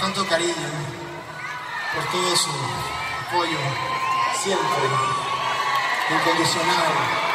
tanto 0.00 0.26
cariño, 0.26 0.54
por 1.94 2.04
todo 2.10 2.34
su 2.34 2.50
apoyo, 3.28 3.58
siempre, 4.42 4.88
incondicional. 6.10 7.29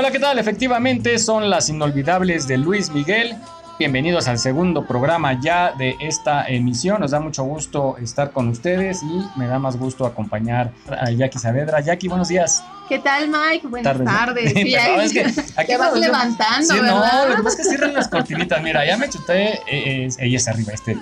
Hola, 0.00 0.10
¿qué 0.10 0.18
tal? 0.18 0.38
Efectivamente 0.38 1.18
son 1.18 1.50
las 1.50 1.68
inolvidables 1.68 2.48
de 2.48 2.56
Luis 2.56 2.88
Miguel. 2.88 3.36
Bienvenidos 3.78 4.28
al 4.28 4.38
segundo 4.38 4.86
programa 4.86 5.38
ya 5.42 5.72
de 5.72 5.94
esta 6.00 6.46
emisión. 6.48 7.02
Nos 7.02 7.10
da 7.10 7.20
mucho 7.20 7.44
gusto 7.44 7.98
estar 7.98 8.30
con 8.30 8.48
ustedes 8.48 9.02
y 9.02 9.38
me 9.38 9.46
da 9.46 9.58
más 9.58 9.76
gusto 9.76 10.06
acompañar 10.06 10.72
a 10.88 11.10
Jackie 11.10 11.38
Saavedra. 11.38 11.80
Jackie, 11.80 12.08
buenos 12.08 12.28
días. 12.28 12.64
¿Qué 12.88 12.98
tal, 12.98 13.28
Mike? 13.28 13.66
Buenas 13.68 14.02
tardes. 14.02 14.54
Sí, 14.54 14.74
es 14.74 15.12
que 15.12 15.20
aquí 15.20 15.66
te 15.66 15.76
vas 15.76 15.94
levantando, 15.94 16.74
sí, 16.74 16.80
¿verdad? 16.80 17.24
No, 17.24 17.28
lo 17.28 17.36
que 17.36 17.42
pasa 17.42 17.50
es 17.50 17.56
que 17.56 17.64
cierran 17.64 17.92
las 17.92 18.08
cortinitas. 18.08 18.62
Mira, 18.62 18.86
ya 18.86 18.96
me 18.96 19.06
chuté, 19.06 19.60
eh, 19.70 20.08
ella 20.18 20.36
es 20.38 20.48
arriba, 20.48 20.72
este. 20.72 20.96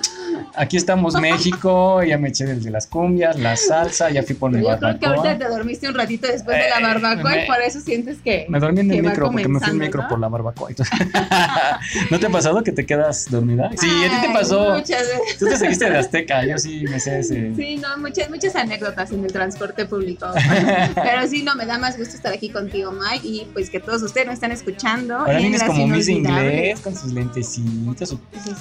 Aquí 0.55 0.77
estamos 0.77 1.13
México, 1.15 2.03
ya 2.03 2.17
me 2.17 2.29
eché 2.29 2.45
desde 2.45 2.69
las 2.69 2.87
cumbias, 2.87 3.39
la 3.39 3.55
salsa, 3.55 4.09
ya 4.09 4.23
fui 4.23 4.35
por 4.35 4.51
mi 4.51 4.61
barbacoa. 4.61 4.93
Yo 4.93 4.99
creo 4.99 5.13
que 5.13 5.27
ahorita 5.29 5.45
te 5.45 5.51
dormiste 5.51 5.87
un 5.87 5.95
ratito 5.95 6.27
después 6.27 6.57
de 6.57 6.69
la 6.69 6.79
eh, 6.79 6.83
barbacoa 6.83 7.43
y 7.43 7.47
por 7.47 7.61
eso 7.61 7.79
sientes 7.79 8.17
que 8.23 8.45
Me 8.49 8.59
dormí 8.59 8.81
en 8.81 8.91
el 8.91 9.03
micro, 9.03 9.31
porque 9.31 9.47
me 9.47 9.59
fui 9.59 9.69
en 9.69 9.75
el 9.75 9.87
micro 9.87 10.07
por 10.07 10.19
la 10.19 10.27
barbacoa. 10.27 10.69
¿No 12.11 12.19
te 12.19 12.25
ha 12.25 12.29
pasado 12.29 12.63
que 12.63 12.71
te 12.71 12.85
quedas 12.85 13.29
dormida? 13.29 13.69
Sí, 13.77 13.89
a 14.05 14.09
ti 14.09 14.27
te 14.27 14.33
pasó. 14.33 14.75
Muchas 14.75 15.07
veces. 15.07 15.37
Tú 15.37 15.45
te 15.45 15.57
seguiste 15.57 15.89
de 15.89 15.97
Azteca, 15.97 16.45
yo 16.45 16.57
sí 16.57 16.85
me 16.89 16.99
sé 16.99 17.19
ese. 17.19 17.55
Sí, 17.55 17.77
no, 17.77 17.97
muchas, 17.97 18.29
muchas 18.29 18.55
anécdotas 18.55 19.11
en 19.11 19.23
el 19.23 19.31
transporte 19.31 19.85
público. 19.85 20.27
Pero 20.95 21.27
sí, 21.27 21.43
no, 21.43 21.55
me 21.55 21.65
da 21.65 21.77
más 21.77 21.97
gusto 21.97 22.15
estar 22.15 22.33
aquí 22.33 22.49
contigo, 22.49 22.91
Mike, 22.91 23.27
y 23.27 23.47
pues 23.53 23.69
que 23.69 23.79
todos 23.79 24.01
ustedes 24.01 24.27
me 24.27 24.33
están 24.33 24.51
escuchando. 24.51 25.17
Ahora 25.17 25.37
vienes 25.37 25.63
como 25.63 25.87
Miss 25.87 26.07
Inglés, 26.07 26.79
con 26.81 26.95
sus 26.95 27.13
lentecitos, 27.13 28.09
su 28.09 28.19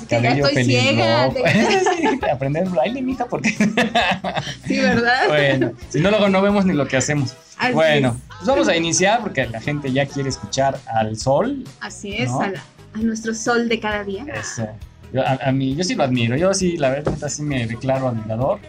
cabello 0.09 0.45
ya 0.45 0.49
estoy 0.49 0.65
ciega, 0.65 1.29
aprender 2.33 2.69
baile, 2.69 3.03
mija, 3.03 3.27
porque... 3.27 3.51
sí, 4.67 4.79
¿verdad? 4.79 5.29
Bueno, 5.29 5.73
si 5.89 6.01
no, 6.01 6.11
luego 6.11 6.29
no 6.29 6.43
vemos 6.43 6.65
ni 6.65 6.75
lo 6.75 6.87
que 6.87 6.97
hacemos. 6.97 7.35
bueno, 7.73 8.17
pues 8.29 8.47
vamos 8.47 8.69
a 8.69 8.77
iniciar 8.77 9.21
porque 9.21 9.47
la 9.47 9.61
gente 9.61 9.93
ya 9.93 10.07
quiere 10.07 10.29
escuchar 10.29 10.79
al 10.87 11.17
sol. 11.19 11.65
Así 11.81 12.17
es, 12.17 12.31
a, 12.31 12.53
nuestro 12.95 13.35
sol 13.35 13.69
de 13.69 13.79
cada 13.81 14.05
día. 14.05 14.25
Eso. 14.35 14.67
Yo, 15.13 15.23
a, 15.27 15.53
mí, 15.53 15.75
yo 15.75 15.85
sí 15.85 15.95
lo 15.95 16.05
admiro, 16.05 16.37
yo 16.37 16.53
sí, 16.53 16.77
la 16.77 16.91
verdad, 16.91 17.17
sí 17.29 17.43
me 17.43 17.67
declaro 17.67 18.09
admirador 18.09 18.61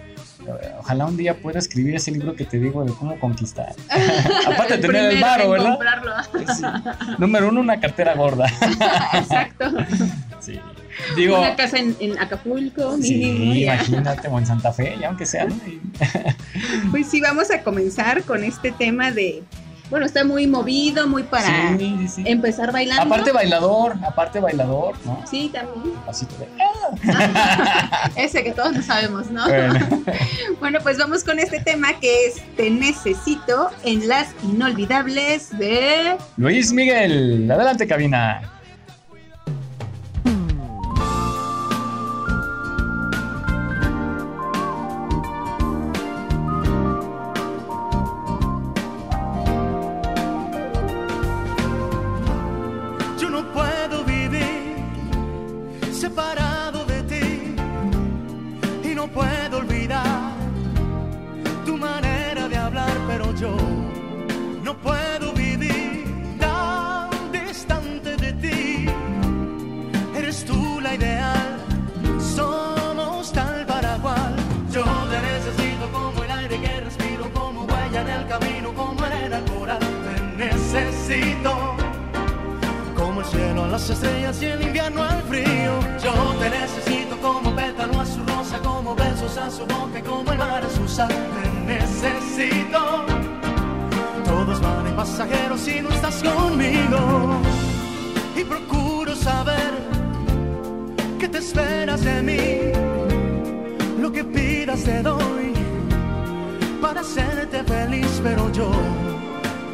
ojalá 0.79 1.05
un 1.05 1.17
día 1.17 1.37
pueda 1.37 1.59
escribir 1.59 1.95
ese 1.95 2.11
libro 2.11 2.35
que 2.35 2.45
te 2.45 2.59
digo 2.59 2.83
de 2.83 2.93
cómo 2.93 3.19
conquistar. 3.19 3.73
Aparte 4.47 4.77
de 4.77 4.79
tener 4.79 5.13
el 5.13 5.21
varo, 5.21 5.49
¿verdad? 5.49 5.79
Número 7.17 7.49
uno, 7.49 7.61
una 7.61 7.79
cartera 7.79 8.15
gorda. 8.15 8.47
Exacto. 9.13 9.71
Sí. 10.39 10.59
Digo, 11.15 11.39
una 11.39 11.55
casa 11.55 11.77
en, 11.77 12.19
Acapulco, 12.19 12.97
sí, 13.01 13.63
imagínate, 13.63 14.27
o 14.27 14.37
en 14.37 14.45
Santa 14.45 14.71
Fe, 14.73 14.97
ya 14.99 15.07
aunque 15.07 15.25
sea. 15.25 15.47
pues 16.91 17.07
sí, 17.07 17.21
vamos 17.21 17.51
a 17.51 17.61
comenzar 17.61 18.23
con 18.23 18.43
este 18.43 18.71
tema 18.71 19.11
de 19.11 19.43
bueno, 19.89 20.05
está 20.05 20.23
muy 20.23 20.45
movido, 20.45 21.07
muy 21.07 21.23
para 21.23 21.75
empezar 22.25 22.71
bailando. 22.71 23.01
Aparte 23.03 23.31
bailador, 23.31 23.95
aparte 24.05 24.39
bailador, 24.39 24.95
¿no? 25.03 25.23
Sí, 25.29 25.49
también. 25.51 25.95
Pasito 26.05 26.35
de... 26.37 26.47
Ese 28.15 28.43
que 28.43 28.51
todos 28.51 28.75
lo 28.75 28.81
sabemos, 28.83 29.31
¿no? 29.31 29.45
Bueno. 30.59 30.79
pues 30.83 30.97
vamos 30.97 31.23
con 31.23 31.39
este 31.39 31.59
tema 31.59 31.99
que 31.99 32.27
es 32.27 32.41
Te 32.55 32.69
necesito 32.69 33.69
en 33.83 34.07
las 34.07 34.29
inolvidables 34.43 35.57
de... 35.57 36.17
Luis 36.37 36.71
Miguel, 36.71 37.49
adelante 37.49 37.87
cabina. 37.87 38.58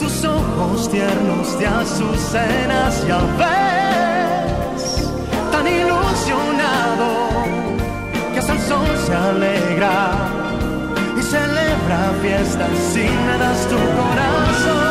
tus 0.00 0.24
ojos 0.24 0.90
tiernos 0.90 1.58
de 1.58 1.66
azucenas. 1.66 3.06
Ya 3.06 3.18
ves 3.40 4.82
tan 5.52 5.66
ilusionado 5.66 7.08
que 8.32 8.38
hasta 8.38 8.52
el 8.52 8.60
sol 8.60 8.88
se 9.06 9.14
alegra 9.14 10.12
y 11.18 11.22
celebra 11.22 12.12
fiestas 12.22 12.70
si 12.92 13.00
me 13.00 13.38
das 13.38 13.66
tu 13.68 13.76
corazón 13.98 14.90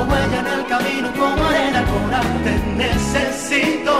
como 0.00 0.16
ella 0.16 0.40
en 0.40 0.46
el 0.46 0.66
camino, 0.66 1.12
como 1.12 1.44
arena 1.46 1.84
coral, 1.92 2.28
te 2.44 2.54
necesito. 2.84 3.94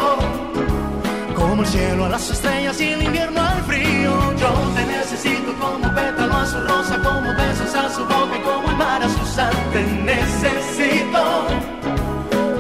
Como 1.37 1.63
el 1.63 1.69
cielo 1.69 2.05
a 2.07 2.09
las 2.09 2.31
estrellas 2.31 2.81
y 2.81 2.89
el 2.89 3.03
invierno 3.03 3.41
al 3.43 3.63
frío, 3.65 4.13
yo 4.43 4.51
te 4.77 4.87
necesito 4.87 5.53
como 5.59 5.95
pétalo 5.95 6.35
a 6.35 6.47
su 6.47 6.59
rosa, 6.61 6.97
como 7.03 7.29
besos 7.35 7.75
a 7.75 7.91
su 7.95 8.03
boca 8.05 8.35
y 8.39 8.41
como 8.41 8.71
el 8.71 8.77
mar 8.77 9.03
a 9.03 9.09
su 9.09 9.27
sal, 9.27 9.55
te 9.73 9.83
necesito. 10.11 11.23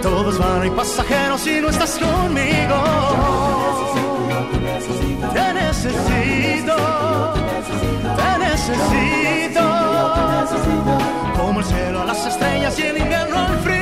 Todos 0.02 0.38
van 0.38 0.66
y 0.66 0.70
pasajeros 0.70 1.40
si 1.40 1.60
no 1.60 1.68
estás 1.70 1.98
conmigo. 1.98 2.76
Te 4.52 4.58
necesito, 4.70 5.28
te 5.32 5.52
necesito. 5.54 6.76
Te 8.18 8.38
necesito 8.38 9.79
como 11.36 11.60
el 11.60 11.66
cielo, 11.66 12.02
a 12.02 12.04
las 12.04 12.26
estrellas 12.26 12.78
y 12.78 12.82
el 12.82 12.98
invierno, 12.98 13.38
al 13.38 13.58
frío. 13.58 13.80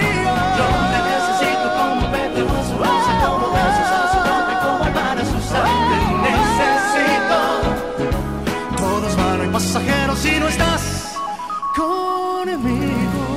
Yo 0.59 0.67
te 0.93 0.99
necesito 1.11 1.69
como 1.77 2.11
Pedro 2.13 2.47
a 2.49 2.63
su 2.65 2.77
como 3.25 3.47
besos 3.53 3.91
a 3.99 4.05
su 4.13 4.19
bote, 4.29 4.55
como 4.65 4.87
para 4.95 5.23
su 5.25 5.39
sangre. 5.53 5.99
Necesito. 6.29 7.39
Todos 8.77 9.17
van, 9.17 9.41
hay 9.41 9.49
pasajeros 9.49 10.19
si 10.19 10.41
no 10.41 10.49
estás 10.49 10.83
conmigo. 11.77 13.28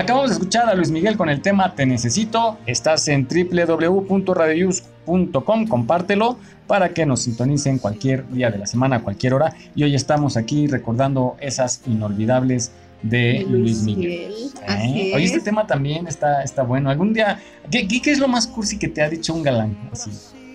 Acabamos 0.00 0.30
de 0.30 0.34
escuchar 0.36 0.66
a 0.66 0.74
Luis 0.74 0.90
Miguel 0.90 1.18
con 1.18 1.28
el 1.28 1.42
tema 1.42 1.74
Te 1.74 1.84
Necesito. 1.84 2.56
Estás 2.64 3.06
en 3.08 3.28
www.radioyus.com. 3.28 5.66
Compártelo 5.66 6.38
para 6.66 6.94
que 6.94 7.04
nos 7.04 7.20
sintonicen 7.20 7.76
cualquier 7.78 8.26
día 8.30 8.50
de 8.50 8.56
la 8.56 8.64
semana, 8.66 9.02
cualquier 9.02 9.34
hora. 9.34 9.52
Y 9.74 9.82
hoy 9.84 9.94
estamos 9.94 10.38
aquí 10.38 10.68
recordando 10.68 11.36
esas 11.38 11.82
inolvidables 11.86 12.72
de 13.02 13.44
Luis 13.46 13.82
Miguel. 13.82 14.32
Así 14.66 15.10
¿Eh? 15.10 15.12
Oye, 15.16 15.24
este 15.26 15.36
es. 15.38 15.44
tema 15.44 15.66
también 15.66 16.06
está, 16.06 16.42
está 16.44 16.62
bueno. 16.62 16.88
¿Algún 16.88 17.12
día, 17.12 17.38
¿qué, 17.70 17.86
qué, 17.86 18.10
es 18.10 18.18
lo 18.20 18.28
más 18.28 18.46
cursi 18.46 18.78
que 18.78 18.88
te 18.88 19.02
ha 19.02 19.10
dicho 19.10 19.34
un 19.34 19.42
galán? 19.42 19.76
Así. 19.92 20.10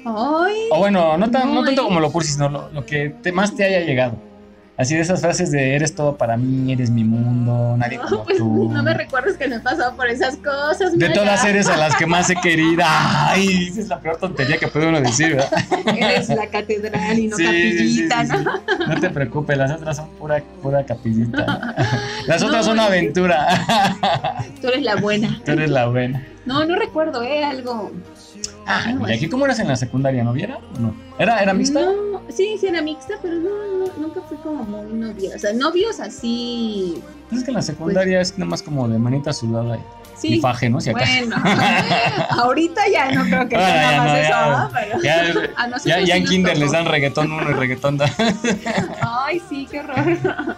Ay, 0.06 0.56
O 0.72 0.80
bueno, 0.80 1.20
no, 1.20 1.30
tan- 1.30 1.54
no 1.54 1.64
tanto 1.64 1.84
como 1.84 2.00
lo 2.00 2.12
cursi, 2.12 2.32
sino 2.34 2.50
lo, 2.50 2.72
lo 2.72 2.84
que 2.84 3.10
te- 3.22 3.32
más 3.32 3.56
te 3.56 3.64
haya 3.64 3.82
llegado. 3.82 4.16
Así 4.78 4.94
de 4.94 5.00
esas 5.02 5.22
frases 5.22 5.52
de 5.52 5.74
eres 5.74 5.96
todo 5.96 6.18
para 6.18 6.36
mí, 6.36 6.74
eres 6.74 6.90
mi 6.90 7.06
mundo, 7.06 7.76
nadie 7.78 7.98
no, 7.98 8.04
como 8.04 8.24
pues 8.26 8.38
tú. 8.38 8.70
no 8.74 8.84
me 8.84 8.94
recuerdes 8.94 9.38
que 9.38 9.48
no 9.48 9.56
he 9.56 9.60
pasado 9.62 9.96
por 9.96 10.10
esas 10.10 10.36
cosas. 10.36 10.92
De 10.92 11.08
Maya. 11.08 11.14
todas 11.14 11.46
eres 11.46 11.68
a 11.68 11.78
las 11.78 11.96
que 11.96 12.06
más 12.06 12.30
he 12.30 12.36
querido. 12.36 12.84
Ay, 12.86 13.68
esa 13.72 13.80
es 13.80 13.88
la 13.88 14.00
peor 14.02 14.18
tontería 14.18 14.58
que 14.58 14.68
puede 14.68 14.88
uno 14.88 15.00
decir, 15.00 15.36
¿verdad? 15.36 15.50
Eres 15.96 16.28
la 16.28 16.48
catedral 16.48 17.18
y 17.18 17.28
no 17.28 17.38
Sí, 17.38 18.08
¿no? 18.88 19.00
te 19.00 19.10
preocupes, 19.12 19.58
las 19.58 19.72
otras 19.72 19.96
son 19.96 20.10
pura, 20.20 20.44
pura 20.62 20.86
capillita. 20.86 21.46
¿no? 21.46 21.74
Las 22.28 22.42
No, 22.42 22.48
otras 22.48 22.66
son 22.66 22.78
aventura. 22.80 23.48
Tú 24.62 24.68
eres 24.68 24.84
la 24.84 24.96
buena. 24.98 25.40
Tú 25.46 25.52
eres 25.54 25.70
la 25.70 25.86
buena. 25.88 26.26
No, 26.46 26.66
no 26.66 26.76
recuerdo, 26.76 27.24
¿eh? 27.24 27.44
Algo. 27.46 27.92
Ah, 28.68 28.94
¿y 29.08 29.12
aquí 29.14 29.30
cómo 29.30 29.46
eras 29.46 29.60
en 29.60 29.68
la 29.68 29.76
secundaria? 29.76 30.24
¿No 30.24 30.34
viera? 30.34 30.58
No. 30.80 30.96
¿Era, 31.20 31.40
era 31.40 31.54
mixta? 31.54 31.82
No, 31.82 32.22
sí, 32.30 32.58
sí 32.60 32.66
era 32.68 32.82
mixta, 32.82 33.14
pero 33.22 33.36
no, 33.36 33.50
no, 33.50 33.92
nunca 34.08 34.22
fui 34.22 34.38
como 34.38 34.64
muy 34.64 34.92
novia. 34.94 35.32
O 35.36 35.40
sea, 35.40 35.54
novios 35.54 36.00
así. 36.00 37.02
Pues 37.30 37.40
es 37.42 37.46
que 37.46 37.52
en 37.52 37.56
la 37.56 37.62
secundaria 37.62 38.22
es 38.22 38.38
nada 38.38 38.50
más 38.50 38.62
como 38.64 38.88
de 38.88 38.98
manita 38.98 39.32
sudada 39.34 39.78
y, 39.78 39.82
Sí. 40.18 40.36
y 40.36 40.40
faje, 40.40 40.70
¿no? 40.70 40.80
Si 40.82 40.90
acaso. 40.90 41.12
Bueno, 41.12 41.36
ahorita 42.42 42.82
ya 42.92 43.12
no 43.12 43.24
creo 43.26 43.50
que 43.50 43.56
sea 43.56 43.68
ya 43.68 43.92
nada 43.92 43.98
más 43.98 44.08
no, 44.08 44.18
eso, 44.18 44.30
ya. 44.30 44.48
¿verdad? 44.48 44.70
Pero 44.74 45.02
Ya, 45.04 45.52
a 45.58 45.68
nosotros 45.68 45.84
ya, 45.86 46.00
ya 46.00 46.06
sí 46.16 46.22
en 46.22 46.26
kinder 46.26 46.54
tocó. 46.54 46.64
les 46.64 46.72
dan 46.72 46.86
reggaetón 46.86 47.32
uno 47.32 47.50
y 47.50 47.54
reggaetón 47.54 47.98
dos. 47.98 48.10
Ay, 49.02 49.42
sí, 49.50 49.68
qué 49.70 49.82
horror. 49.82 50.56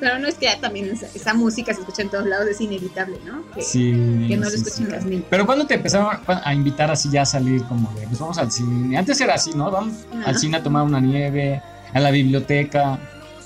Pero 0.00 0.18
no 0.18 0.26
es 0.28 0.34
que 0.34 0.46
ya 0.46 0.60
también 0.60 0.90
esa, 0.90 1.06
esa 1.14 1.34
música 1.34 1.72
se 1.72 1.80
escucha 1.80 2.02
en 2.02 2.10
todos 2.10 2.26
lados, 2.26 2.46
es 2.48 2.60
inevitable, 2.60 3.18
¿no? 3.24 3.42
Que, 3.54 3.62
Sí. 3.62 3.90
que 4.28 4.36
no 4.36 4.44
lo 4.44 4.50
sí, 4.50 4.56
escuchen 4.56 4.86
sí. 4.86 4.92
las 4.92 5.04
niñas. 5.04 5.24
Pero 5.30 5.46
cuando 5.46 5.66
te 5.66 5.74
empezaron 5.74 6.18
a 6.26 6.54
invitar 6.54 6.90
así 6.90 7.08
ya 7.10 7.22
a 7.22 7.26
salir 7.26 7.62
como 7.64 7.90
de, 7.94 8.06
pues 8.06 8.18
vamos 8.18 8.36
al 8.38 8.50
cine. 8.50 8.96
Antes 8.98 9.20
era 9.20 9.34
así, 9.34 9.52
¿no? 9.54 9.70
Vamos 9.70 9.94
al 10.26 10.36
cine 10.38 10.56
a 10.58 10.62
tomar 10.62 10.82
una 10.82 11.00
nieve, 11.00 11.62
a 11.92 12.00
la 12.00 12.10
biblioteca, 12.10 12.98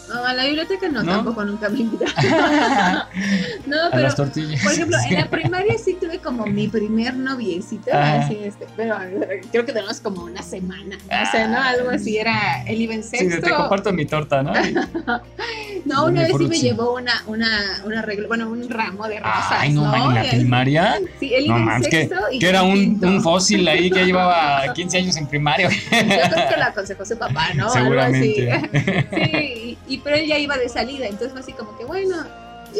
No, 0.09 0.25
a 0.25 0.33
la 0.33 0.47
biblioteca 0.47 0.89
no, 0.89 1.03
¿No? 1.03 1.13
tampoco 1.17 1.45
nunca 1.45 1.69
me 1.69 1.81
invitaron. 1.81 2.15
no, 3.67 3.77
a 3.85 3.91
pero 3.91 4.03
las 4.05 4.17
tortillas. 4.17 4.63
Por 4.63 4.73
ejemplo, 4.73 4.97
en 5.07 5.15
la 5.17 5.27
primaria 5.31 5.77
sí 5.77 5.99
tuve 6.01 6.19
como 6.19 6.47
mi 6.47 6.67
primer 6.67 7.15
noviecito, 7.15 7.91
Ajá. 7.93 8.21
así 8.21 8.39
este, 8.43 8.67
pero 8.75 8.97
eh, 9.03 9.43
creo 9.53 9.67
que 9.67 9.73
tenemos 9.75 10.01
como 10.01 10.25
una 10.25 10.43
semana, 10.43 10.97
no 10.97 11.31
sé, 11.31 11.47
¿no? 11.49 11.61
Algo 11.61 11.91
así 11.91 12.17
era, 12.17 12.63
él 12.67 12.81
iba 12.81 12.95
en 12.95 13.03
Sí, 13.03 13.19
te 13.29 13.51
comparto 13.51 13.93
mi 13.93 14.07
torta, 14.07 14.43
¿no? 14.43 14.53
no, 15.85 16.07
una 16.07 16.23
vez 16.23 16.33
sí 16.39 16.47
me 16.47 16.59
llevó 16.59 16.95
una, 16.95 17.23
una, 17.27 17.83
una 17.85 18.03
regla, 18.03 18.29
bueno, 18.29 18.51
un 18.51 18.69
ramo 18.69 19.09
de 19.09 19.19
rosas, 19.19 19.53
Ay, 19.53 19.73
no, 19.73 19.85
¿no? 19.85 20.09
en 20.09 20.15
la 20.15 20.31
primaria. 20.31 20.99
Sí, 21.21 21.33
él 21.35 21.47
iba 21.47 21.59
No 21.59 21.77
en 21.77 21.83
que, 21.83 21.91
sexto 21.91 22.17
y 22.31 22.39
que 22.39 22.45
yo 22.45 22.49
era 22.51 22.63
en 22.63 22.99
un, 23.03 23.05
un 23.05 23.23
fósil 23.23 23.67
ahí 23.69 23.91
que 23.91 24.05
llevaba 24.05 24.73
15 24.75 24.99
años 24.99 25.17
en 25.17 25.27
primaria. 25.27 25.69
Yo 25.71 25.77
creo 25.89 26.49
que 26.49 26.57
lo 26.57 26.65
aconsejó 26.65 27.05
su 27.05 27.19
papá, 27.19 27.55
¿no? 27.55 27.73
Algo 27.73 28.01
así. 28.01 28.35
Seguramente. 28.35 29.09
Sí, 29.39 29.79
y, 29.89 29.99
pero 29.99 30.17
él 30.17 30.27
ya 30.27 30.39
iba 30.39 30.57
de 30.57 30.69
salida, 30.69 31.07
entonces 31.07 31.33
fue 31.33 31.41
así 31.41 31.53
como 31.53 31.77
que 31.77 31.85
bueno, 31.85 32.17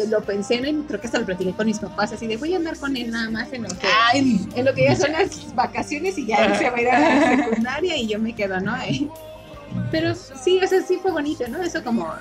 lo 0.09 0.21
pensé, 0.21 0.59
¿no? 0.61 0.67
Y 0.67 0.73
creo 0.83 0.99
que 0.99 1.07
hasta 1.07 1.19
lo 1.19 1.25
platiqué 1.25 1.51
con 1.51 1.65
mis 1.65 1.79
papás, 1.79 2.11
así 2.13 2.27
de 2.27 2.37
voy 2.37 2.53
a 2.53 2.57
andar 2.57 2.77
con 2.77 2.95
él 2.95 3.11
nada 3.11 3.29
más 3.29 3.51
en 3.53 3.63
lo 3.63 3.69
que, 3.69 3.87
Ay, 4.11 4.47
en 4.55 4.65
lo 4.65 4.73
que 4.73 4.83
ya 4.85 4.95
son 4.95 5.11
las 5.11 5.53
vacaciones 5.55 6.17
y 6.17 6.27
ya 6.27 6.45
él 6.45 6.55
se 6.59 6.69
va 6.69 6.77
a 6.77 6.81
ir 6.81 6.89
a 6.89 6.99
la 6.99 7.37
secundaria 7.37 7.97
y 7.97 8.07
yo 8.07 8.19
me 8.19 8.33
quedo, 8.33 8.59
¿no? 8.59 8.75
Pero 9.91 10.15
sí, 10.15 10.59
o 10.63 10.67
sea, 10.67 10.81
sí 10.81 10.97
fue 11.01 11.11
bonito, 11.11 11.47
¿no? 11.47 11.61
Eso 11.61 11.83
como 11.83 12.11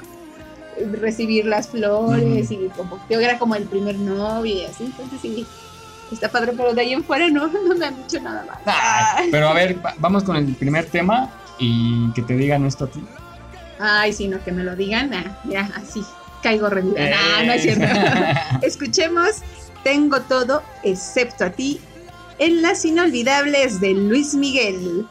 recibir 1.00 1.46
las 1.46 1.69
flores 1.69 2.50
y 2.50 2.69
como 2.76 2.98
yo 3.08 3.20
era 3.20 3.38
como 3.38 3.54
el 3.54 3.64
primer 3.64 3.96
novio 3.96 4.54
y 4.54 4.64
así, 4.64 4.84
entonces 4.84 5.20
sí, 5.20 5.46
está 6.12 6.28
padre, 6.30 6.52
pero 6.56 6.72
de 6.75 6.80
ahí 6.80 6.92
en 6.92 7.04
fuera 7.04 7.28
no, 7.28 7.46
no 7.69 7.75
me 7.75 7.86
han 7.86 7.96
dicho 7.96 8.20
nada 8.20 8.44
más. 8.46 8.58
Ay, 8.66 9.28
pero 9.30 9.48
a 9.48 9.54
ver, 9.54 9.84
va- 9.84 9.94
vamos 9.98 10.25
con 10.25 10.36
el 10.36 10.54
primer 10.54 10.86
tema 10.86 11.30
y 11.58 12.10
que 12.12 12.22
te 12.22 12.34
digan 12.36 12.64
esto 12.64 12.84
a 12.84 12.88
ti. 12.88 13.02
Ay, 13.78 14.12
sí, 14.12 14.28
no, 14.28 14.42
que 14.42 14.52
me 14.52 14.64
lo 14.64 14.75
digan, 14.75 15.12
ah, 15.14 15.38
ya, 15.44 15.70
así, 15.76 16.02
caigo 16.42 16.69
rendida. 16.69 17.08
Eh. 17.10 17.46
No 17.46 17.52
es 17.52 17.62
cierto. 17.62 17.86
Escuchemos 18.62 19.42
Tengo 19.84 20.20
todo 20.22 20.62
excepto 20.82 21.44
a 21.44 21.50
ti 21.50 21.80
en 22.38 22.62
las 22.62 22.84
inolvidables 22.84 23.80
de 23.80 23.94
Luis 23.94 24.34
Miguel. 24.34 25.06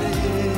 Qué 0.00 0.49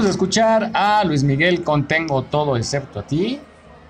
Acabamos 0.00 0.16
de 0.16 0.22
escuchar 0.24 0.70
a 0.72 1.04
Luis 1.04 1.22
Miguel 1.22 1.62
con 1.62 1.86
Tengo 1.86 2.22
todo 2.22 2.56
excepto 2.56 3.00
a 3.00 3.02
ti. 3.02 3.38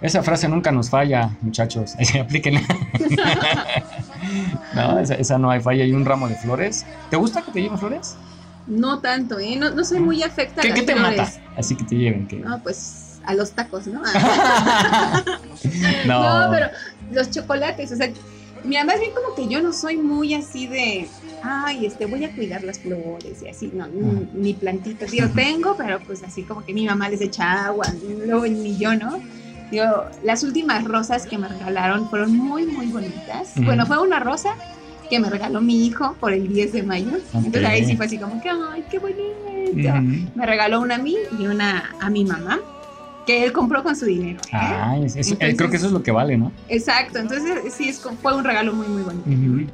Esa 0.01 0.25
frase 0.25 0.49
nunca 0.49 0.73
nos 0.73 0.91
falla, 0.91 1.31
muchachos. 1.41 1.95
Aplíquenla. 2.21 2.63
no, 4.75 4.99
esa, 4.99 5.15
esa 5.15 5.39
no 5.39 5.53
hay 5.53 5.61
falla. 5.61 5.85
Y 5.85 5.93
un 5.93 6.05
ramo 6.05 6.29
de 6.29 6.35
flores. 6.35 6.85
¿Te 7.11 7.17
gusta 7.17 7.43
que 7.43 7.53
te 7.53 7.63
lleven 7.63 7.79
flores? 7.79 8.17
No 8.67 8.99
tanto, 8.99 9.39
¿eh? 9.39 9.55
No, 9.55 9.71
no 9.71 9.85
soy 9.85 10.01
muy 10.01 10.21
afecta 10.25 10.61
a 10.61 10.63
¿Qué, 10.63 10.71
las 10.71 10.81
qué 10.81 10.87
te 10.87 10.97
flores. 10.97 11.39
mata? 11.39 11.53
Así 11.57 11.77
que 11.77 11.85
te 11.85 11.95
lleven. 11.95 12.27
que 12.27 12.39
No, 12.39 12.61
pues 12.61 13.21
a 13.25 13.33
los 13.35 13.53
tacos, 13.53 13.87
¿no? 13.87 14.03
no. 16.07 16.47
No, 16.47 16.51
pero 16.51 16.67
los 17.13 17.31
chocolates, 17.31 17.93
o 17.93 17.97
sea, 17.97 18.11
mira, 18.65 18.85
más 18.85 18.99
bien 18.99 19.11
como 19.15 19.35
que 19.35 19.53
yo 19.53 19.63
no 19.63 19.73
soy 19.73 19.97
muy 19.97 20.35
así 20.35 20.67
de, 20.67 21.09
ay, 21.43 21.87
este, 21.87 22.07
voy 22.07 22.25
a 22.25 22.33
cuidar 22.33 22.63
las 22.63 22.79
flores 22.81 23.43
y 23.43 23.49
así, 23.49 23.71
no, 23.75 23.87
ni, 23.89 24.29
ni 24.33 24.55
plantitas. 24.55 25.11
Digo, 25.11 25.29
tengo, 25.35 25.77
pero 25.77 26.01
pues 26.07 26.23
así 26.23 26.43
como 26.45 26.65
que 26.65 26.75
mi 26.75 26.87
mamá 26.87 27.09
les 27.09 27.21
echa 27.21 27.67
agua, 27.67 27.87
luego 28.27 28.47
ni 28.47 28.77
yo, 28.77 28.95
¿no? 28.95 29.21
Digo, 29.71 29.87
las 30.23 30.43
últimas 30.43 30.85
rosas 30.85 31.27
que 31.27 31.39
me 31.39 31.49
regalaron 31.49 32.09
fueron 32.09 32.37
muy, 32.37 32.67
muy 32.67 32.87
bonitas. 32.87 33.53
Ujú. 33.57 33.65
Bueno, 33.67 33.87
fue 33.87 33.99
una 34.03 34.19
rosa 34.19 34.51
que 35.09 35.21
me 35.21 35.31
regaló 35.31 35.61
mi 35.61 35.87
hijo 35.87 36.17
por 36.21 36.33
el 36.33 36.49
10 36.49 36.73
de 36.73 36.83
mayo. 36.83 37.13
Entonces 37.33 37.65
ahí 37.67 37.85
sí 37.85 37.97
fue 37.97 38.07
así 38.07 38.19
como 38.19 38.41
que, 38.41 38.49
ay, 38.49 38.85
qué 38.91 38.99
bonito. 38.99 39.89
Ujú. 39.89 40.31
Me 40.35 40.47
regaló 40.47 40.81
una 40.81 40.97
a 40.97 40.99
mí 40.99 41.17
y 41.39 41.47
una 41.47 41.95
a 42.01 42.11
mi 42.11 42.25
mamá, 42.25 42.61
que 43.31 43.45
él 43.45 43.53
compró 43.53 43.83
con 43.85 43.95
su 43.97 44.07
dinero. 44.07 44.41
¿eh? 44.49 44.57
Ay, 44.57 45.05
es- 45.05 45.15
es- 45.17 45.29
eh, 45.29 45.31
Entonces- 45.35 45.57
creo 45.57 45.71
que 45.71 45.77
eso 45.77 45.87
es 45.87 45.93
lo 45.93 46.03
que 46.03 46.11
vale, 46.11 46.37
¿no? 46.37 46.51
Exacto, 46.69 47.19
entonces 47.19 47.73
sí, 47.73 47.89
es, 47.89 48.01
fue 48.23 48.35
un 48.35 48.43
regalo 48.45 48.73
muy, 48.73 48.89
muy 48.89 49.03
bonito. 49.03 49.73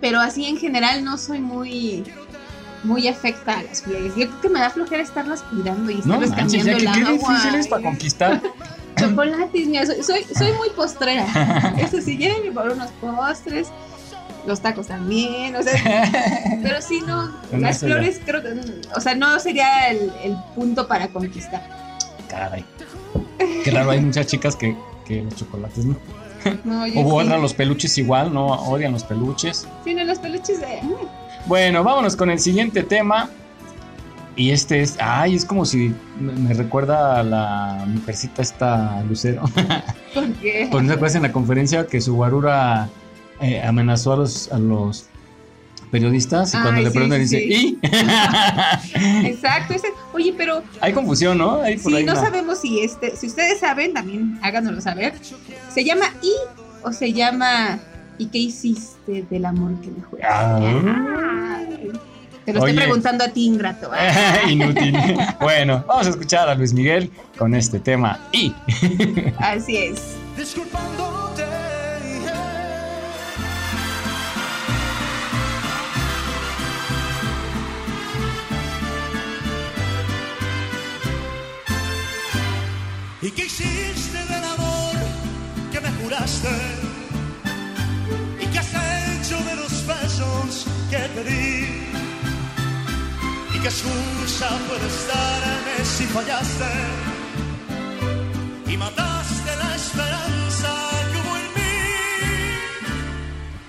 Pero 0.00 0.20
así 0.20 0.44
en 0.46 0.58
general 0.58 1.04
no 1.04 1.16
soy 1.18 1.40
muy 1.40 2.04
muy 2.84 3.08
afecta 3.08 3.58
a 3.58 3.62
las 3.64 3.82
flores. 3.82 4.14
Yo 4.16 4.28
creo 4.28 4.40
que 4.42 4.48
me 4.48 4.60
da 4.60 4.70
flojera 4.70 5.02
estarlas 5.02 5.42
cuidando 5.42 5.90
y 5.90 5.94
No 5.94 6.00
estarles 6.22 6.30
manches, 6.30 6.64
cambiando 6.64 6.70
ya 6.72 6.92
que 6.92 6.98
el 7.00 7.04
qué 7.04 7.10
agua. 7.14 7.28
difícil 7.34 7.54
es 7.56 7.66
para 7.68 7.82
conquistar. 7.82 8.42
Chocolates, 8.96 9.66
mira, 9.66 9.86
soy, 9.86 10.02
soy, 10.02 10.24
soy 10.34 10.52
muy 10.52 10.70
postrera. 10.76 11.26
Eso 11.78 12.00
sí, 12.00 12.16
llévenme 12.16 12.52
por 12.52 12.70
unos 12.70 12.90
postres, 13.00 13.68
los 14.46 14.60
tacos 14.60 14.86
también, 14.86 15.56
o 15.56 15.62
sea, 15.62 16.10
pero 16.62 16.80
sí, 16.80 17.00
no, 17.06 17.26
No 17.50 17.58
las 17.58 17.80
flores 17.80 18.20
creo 18.24 18.42
que, 18.42 18.54
o 18.94 19.00
sea, 19.00 19.14
no 19.16 19.40
sería 19.40 19.88
el, 19.90 20.12
el 20.22 20.36
punto 20.54 20.86
para 20.86 21.08
conquistar. 21.08 21.66
Caray. 22.28 22.64
Qué 23.64 23.70
raro, 23.70 23.90
hay 23.90 24.00
muchas 24.00 24.26
chicas 24.26 24.56
que, 24.56 24.76
que 25.04 25.22
los 25.22 25.34
chocolates 25.36 25.84
no. 25.84 25.96
No, 26.64 26.86
yo 26.86 27.00
O 27.00 27.20
sí. 27.20 27.26
odian 27.26 27.42
los 27.42 27.54
peluches 27.54 27.98
igual, 27.98 28.32
no 28.32 28.46
odian 28.46 28.92
los 28.92 29.04
peluches. 29.04 29.66
Sí, 29.84 29.94
no, 29.94 30.04
los 30.04 30.18
peluches 30.18 30.60
de... 30.60 30.80
mm, 30.82 31.46
Bueno, 31.46 31.82
vámonos 31.82 32.16
con 32.16 32.30
el 32.30 32.38
siguiente 32.38 32.82
tema. 32.82 33.30
Y 34.36 34.50
este 34.50 34.82
es, 34.82 34.98
ay, 35.00 35.34
es 35.34 35.46
como 35.46 35.64
si 35.64 35.94
me, 36.20 36.52
recuerda 36.52 37.20
a 37.20 37.22
la 37.22 37.84
mujercita 37.88 38.42
esta 38.42 39.02
Lucero. 39.08 39.42
Porque... 40.14 40.68
Por 40.70 40.84
esa 41.06 41.16
en 41.16 41.22
la 41.22 41.32
conferencia 41.32 41.86
que 41.86 42.02
su 42.02 42.14
guarura 42.14 42.90
eh, 43.40 43.62
amenazó 43.62 44.12
a 44.12 44.16
los, 44.18 44.52
a 44.52 44.58
los 44.58 45.06
periodistas 45.90 46.50
y 46.54 46.58
cuando 46.58 46.78
Ay, 46.78 46.84
le 46.84 46.90
sí, 46.90 46.94
preguntan 46.94 47.20
dice, 47.20 47.44
¿y? 47.44 47.78
Exacto, 49.26 49.74
ese, 49.74 49.88
oye, 50.12 50.34
pero 50.36 50.62
Hay 50.80 50.92
confusión, 50.92 51.38
¿no? 51.38 51.60
Hay 51.62 51.76
por 51.76 51.92
Sí, 51.92 51.98
ahí 51.98 52.04
no 52.04 52.12
una- 52.12 52.20
sabemos 52.20 52.60
si 52.60 52.80
este, 52.80 53.16
si 53.16 53.26
ustedes 53.28 53.60
saben, 53.60 53.94
también 53.94 54.38
háganoslo 54.42 54.80
saber. 54.80 55.14
¿Se 55.72 55.84
llama 55.84 56.06
I 56.22 56.32
o 56.82 56.92
se 56.92 57.12
llama 57.12 57.78
¿Y 58.18 58.26
qué 58.26 58.38
hiciste 58.38 59.26
del 59.30 59.44
amor 59.44 59.78
que 59.80 59.88
me 59.90 60.02
juraste? 60.02 60.26
Ah. 60.34 61.60
Te 62.46 62.52
lo 62.52 62.60
Oye. 62.62 62.70
estoy 62.72 62.84
preguntando 62.84 63.24
a 63.24 63.28
ti, 63.28 63.44
ingrato. 63.46 63.90
¿eh? 63.94 64.12
Inútil. 64.50 64.96
bueno, 65.40 65.84
vamos 65.86 66.06
a 66.06 66.10
escuchar 66.10 66.48
a 66.48 66.54
Luis 66.54 66.72
Miguel 66.72 67.10
con 67.36 67.54
este 67.54 67.80
tema. 67.80 68.20
Y 68.32 68.54
Así 69.38 69.76
es. 69.76 70.00
disculpándote. 70.36 71.15
¿Y 83.26 83.30
qué 83.32 83.44
hiciste 83.46 84.18
del 84.32 84.44
amor 84.44 84.94
que 85.72 85.80
me 85.80 85.90
juraste? 86.00 86.54
¿Y 88.40 88.46
qué 88.46 88.58
has 88.60 88.72
hecho 88.72 89.36
de 89.48 89.56
los 89.56 89.74
besos 89.84 90.66
que 90.90 90.98
te 91.14 91.24
di? 91.24 91.90
¿Y 93.52 93.58
qué 93.58 93.68
excusa 93.68 94.48
puedes 94.68 95.08
darme 95.08 95.84
si 95.84 96.04
fallaste? 96.04 96.72
y 98.68 98.76
mataste 98.76 99.56
la 99.56 99.74
esperanza 99.74 100.70
que 101.10 101.18
hubo 101.20 101.36
en 101.42 101.48
mí. 101.56 101.78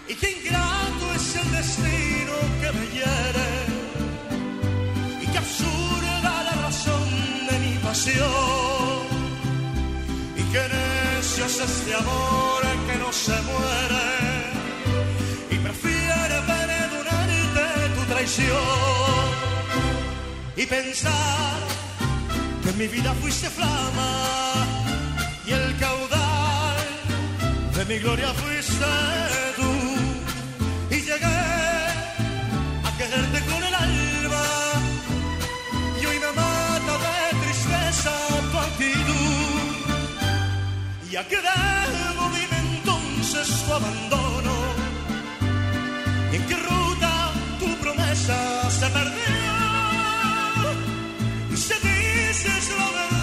Y 0.10 0.14
qué 0.16 0.30
ingrato 0.38 1.06
es 1.16 1.36
el 1.36 1.52
destino 1.52 2.36
que 2.62 2.70
me 2.78 2.86
hiere. 2.96 3.50
Y 5.24 5.26
qué 5.32 5.38
absurda 5.38 6.44
la 6.44 6.56
razón 6.66 7.10
de 7.50 7.60
mi 7.60 7.74
pasión. 7.80 8.57
Y 10.58 10.60
qué 10.60 10.68
necio 10.70 11.46
es 11.46 11.60
este 11.60 11.94
amor 11.94 12.62
que 12.88 12.98
no 12.98 13.12
se 13.12 13.42
muere. 13.42 14.08
Y 15.52 15.56
prefiere 15.60 16.36
perdonarte 16.48 17.66
tu 17.96 18.02
traición. 18.12 19.28
Y 20.56 20.66
pensar 20.66 21.60
que 22.64 22.70
en 22.70 22.78
mi 22.78 22.88
vida 22.88 23.14
fuiste 23.22 23.50
flama 23.50 24.66
y 25.46 25.52
el 25.52 25.78
caudal 25.78 26.78
de 27.76 27.86
mi 27.86 28.00
gloria 28.00 28.34
fuiste 28.34 28.86
tú 29.56 29.87
¿Y 41.18 41.20
a 41.20 41.28
qué 41.28 41.38
debo 41.38 42.30
dime 42.30 42.78
entonces 42.78 43.48
tu 43.66 43.74
abandono? 43.74 44.54
¿Y 46.32 46.36
en 46.36 46.46
qué 46.46 46.56
ruta 46.58 47.32
tu 47.60 47.76
promesa 47.82 48.70
se 48.70 48.88
perdió? 48.88 49.34
Y 51.50 51.58
si 51.58 51.74
dices 51.74 52.72
la 52.78 52.86
verdad 52.92 53.17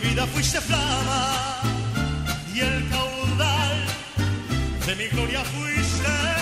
mi 0.00 0.08
vida 0.10 0.26
fuiste 0.26 0.60
flama 0.60 1.60
y 2.54 2.60
el 2.60 2.88
caudal 2.88 3.76
de 4.86 4.96
mi 4.96 5.06
gloria 5.08 5.42
fuiste 5.44 6.37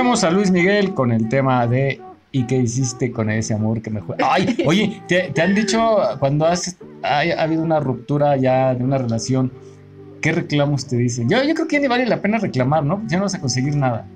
A 0.00 0.30
Luis 0.30 0.50
Miguel 0.50 0.94
con 0.94 1.12
el 1.12 1.28
tema 1.28 1.66
de 1.66 2.00
¿Y 2.32 2.44
qué 2.44 2.56
hiciste 2.56 3.12
con 3.12 3.28
ese 3.28 3.52
amor 3.52 3.82
que 3.82 3.90
me 3.90 4.00
fue? 4.00 4.16
Ay, 4.24 4.56
oye, 4.66 5.02
¿te, 5.06 5.30
te 5.34 5.42
han 5.42 5.54
dicho 5.54 5.98
cuando 6.18 6.46
has, 6.46 6.74
ha, 7.02 7.18
ha 7.18 7.42
habido 7.42 7.62
una 7.62 7.80
ruptura 7.80 8.34
ya 8.38 8.74
de 8.74 8.82
una 8.82 8.96
relación, 8.96 9.52
qué 10.22 10.32
reclamos 10.32 10.86
te 10.86 10.96
dicen? 10.96 11.28
Yo, 11.28 11.44
yo 11.44 11.54
creo 11.54 11.68
que 11.68 11.76
ya 11.76 11.80
ni 11.82 11.88
vale 11.88 12.06
la 12.06 12.22
pena 12.22 12.38
reclamar, 12.38 12.82
¿no? 12.82 13.02
Ya 13.08 13.18
no 13.18 13.24
vas 13.24 13.34
a 13.34 13.40
conseguir 13.40 13.76
nada. 13.76 14.06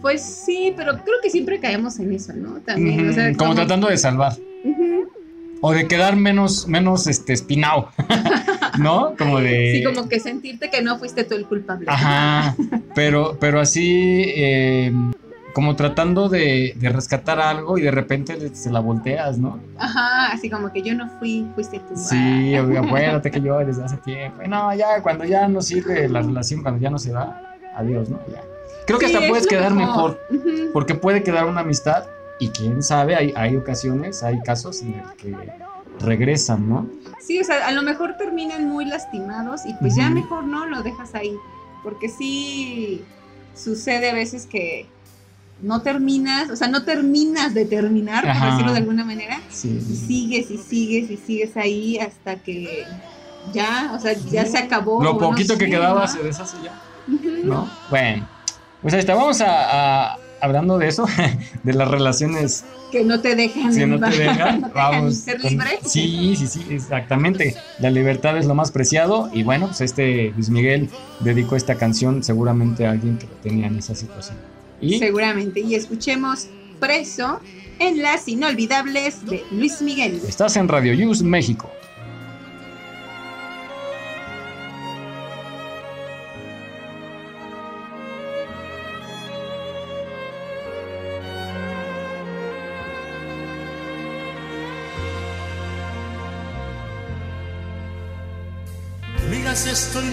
Pues 0.00 0.22
sí, 0.22 0.72
pero 0.74 0.92
creo 0.92 1.16
que 1.22 1.28
siempre 1.28 1.60
caemos 1.60 1.98
en 1.98 2.14
eso, 2.14 2.32
¿no? 2.32 2.54
También, 2.60 3.10
o 3.10 3.12
sea, 3.12 3.28
Ujú, 3.28 3.36
como 3.36 3.54
tratando 3.54 3.88
de 3.88 3.98
salvar. 3.98 4.32
O 5.60 5.72
de 5.72 5.86
quedar 5.86 6.16
menos, 6.16 6.66
menos 6.66 7.06
este, 7.06 7.34
espinado. 7.34 7.90
¿No? 8.78 9.14
Como 9.18 9.40
de. 9.40 9.72
Sí, 9.76 9.84
como 9.84 10.08
que 10.08 10.20
sentirte 10.20 10.70
que 10.70 10.82
no 10.82 10.98
fuiste 10.98 11.24
tú 11.24 11.34
el 11.34 11.46
culpable. 11.46 11.86
Ajá. 11.88 12.54
Pero, 12.94 13.36
pero 13.40 13.60
así. 13.60 14.24
eh, 14.34 14.92
como 15.52 15.74
tratando 15.74 16.28
de, 16.28 16.74
de 16.76 16.88
rescatar 16.90 17.40
algo 17.40 17.76
y 17.76 17.82
de 17.82 17.90
repente 17.90 18.54
se 18.54 18.70
la 18.70 18.78
volteas, 18.80 19.36
¿no? 19.36 19.58
Ajá, 19.78 20.32
así 20.32 20.48
como 20.48 20.72
que 20.72 20.80
yo 20.80 20.94
no 20.94 21.08
fui, 21.18 21.44
fuiste 21.56 21.80
tú. 21.80 21.96
Sí, 21.96 22.54
acuérdate 22.54 23.30
que 23.32 23.40
yo 23.40 23.58
desde 23.58 23.84
hace 23.84 23.96
tiempo. 23.98 24.42
No, 24.48 24.72
ya, 24.74 25.02
cuando 25.02 25.24
ya 25.24 25.48
no 25.48 25.60
sirve 25.60 26.08
la 26.08 26.22
relación, 26.22 26.62
cuando 26.62 26.80
ya 26.80 26.88
no 26.90 26.98
se 26.98 27.10
da, 27.12 27.56
adiós, 27.74 28.08
¿no? 28.08 28.20
Ya. 28.30 28.42
Creo 28.86 28.98
que 29.00 29.08
Sí, 29.08 29.12
hasta 29.14 29.24
es 29.24 29.30
puedes 29.30 29.46
quedar 29.48 29.74
mejor, 29.74 30.20
porque 30.72 30.94
puede 30.94 31.22
quedar 31.24 31.46
una 31.46 31.62
amistad 31.62 32.04
y 32.38 32.48
quién 32.50 32.80
sabe, 32.82 33.16
hay, 33.16 33.32
hay 33.36 33.56
ocasiones, 33.56 34.22
hay 34.22 34.40
casos 34.42 34.82
en 34.82 34.94
el 34.94 35.16
que 35.16 35.34
regresan, 36.00 36.68
¿no? 36.68 36.86
Sí, 37.20 37.38
o 37.40 37.44
sea, 37.44 37.66
a 37.66 37.72
lo 37.72 37.82
mejor 37.82 38.16
terminan 38.16 38.68
muy 38.68 38.84
lastimados 38.84 39.62
y 39.66 39.74
pues 39.74 39.94
ya 39.96 40.10
mejor 40.10 40.44
no 40.44 40.66
lo 40.66 40.82
dejas 40.82 41.14
ahí. 41.14 41.34
Porque 41.82 42.08
sí 42.08 43.02
sucede 43.54 44.10
a 44.10 44.14
veces 44.14 44.46
que 44.46 44.86
no 45.62 45.82
terminas, 45.82 46.50
o 46.50 46.56
sea, 46.56 46.68
no 46.68 46.84
terminas 46.84 47.52
de 47.54 47.66
terminar, 47.66 48.24
por 48.24 48.50
decirlo 48.50 48.72
de 48.72 48.78
alguna 48.78 49.04
manera, 49.04 49.40
Sí. 49.50 49.78
y 49.90 49.94
sigues 49.96 50.50
y 50.50 50.56
sigues 50.58 51.10
y 51.10 51.16
sigues 51.18 51.56
ahí 51.56 51.98
hasta 51.98 52.36
que 52.36 52.84
ya, 53.52 53.92
o 53.94 54.00
sea, 54.00 54.12
ya 54.14 54.46
se 54.46 54.58
acabó. 54.58 55.02
Lo 55.02 55.12
no 55.12 55.18
poquito 55.18 55.54
que 55.58 55.66
sé, 55.66 55.70
quedaba 55.70 56.00
¿no? 56.00 56.08
se 56.08 56.22
deshace 56.22 56.56
ya. 56.64 56.80
¿no? 57.44 57.68
Bueno, 57.90 58.26
pues 58.82 58.94
ahí 58.94 59.00
está, 59.00 59.14
vamos 59.14 59.40
a, 59.42 60.12
a- 60.14 60.18
hablando 60.40 60.78
de 60.78 60.88
eso, 60.88 61.06
de 61.62 61.72
las 61.72 61.88
relaciones 61.88 62.64
Que 62.92 63.04
no 63.04 63.20
te 63.20 63.34
dejan. 63.36 63.72
Si 63.72 63.82
en 63.82 63.90
no 63.90 64.10
te 64.10 64.16
dejan, 64.18 64.60
no 64.62 64.68
te 64.68 64.72
dejan 64.72 64.72
vamos. 64.74 65.16
ser 65.16 65.40
con- 65.40 65.50
libre. 65.50 65.78
Sí, 65.84 66.34
sí, 66.36 66.46
sí, 66.46 66.66
exactamente. 66.70 67.54
La 67.78 67.90
libertad 67.90 68.36
es 68.38 68.46
lo 68.46 68.54
más 68.54 68.70
preciado. 68.70 69.30
Y 69.32 69.42
bueno, 69.42 69.66
pues 69.66 69.80
este 69.80 70.32
Luis 70.34 70.50
Miguel 70.50 70.88
dedicó 71.20 71.56
esta 71.56 71.74
canción 71.76 72.22
seguramente 72.22 72.86
a 72.86 72.92
alguien 72.92 73.18
que 73.18 73.26
lo 73.26 73.32
tenía 73.42 73.66
en 73.66 73.76
esa 73.78 73.94
situación. 73.94 74.36
Y 74.80 74.98
Seguramente. 74.98 75.60
Y 75.60 75.74
escuchemos 75.74 76.46
Preso 76.80 77.40
en 77.78 78.00
las 78.02 78.26
inolvidables 78.28 79.24
de 79.26 79.44
Luis 79.50 79.80
Miguel. 79.82 80.20
estás 80.26 80.56
en 80.56 80.68
Radio 80.68 80.94
News 80.96 81.22
México. 81.22 81.70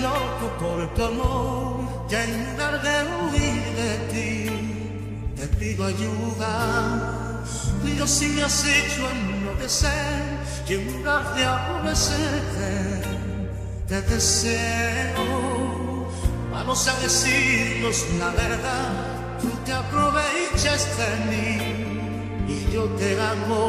Loco 0.02 0.46
por 0.60 0.94
tu 0.96 1.04
amor, 1.04 1.78
lugar 2.10 2.82
de 2.82 2.96
huir 3.16 3.64
de 3.82 3.94
ti, 4.12 4.28
te 5.36 5.46
pido 5.58 5.82
ayuda. 5.86 6.52
Pero 7.84 8.08
si 8.08 8.26
me 8.28 8.44
has 8.44 8.66
hecho 8.66 9.10
enloquecer, 9.10 10.38
y 10.68 10.74
en 10.74 10.84
lugar 10.98 11.24
de 11.36 11.46
aborrecerte, 11.46 13.02
te 13.88 14.02
deseo. 14.02 15.24
Vamos 16.52 16.88
a 16.88 16.94
decirnos 17.00 18.06
la 18.20 18.30
verdad, 18.32 19.38
tú 19.42 19.50
te 19.66 19.72
aprovechas 19.72 20.88
de 20.98 21.10
mí 21.30 21.58
y 22.54 22.56
yo 22.74 22.84
te 23.00 23.10
amo. 23.22 23.64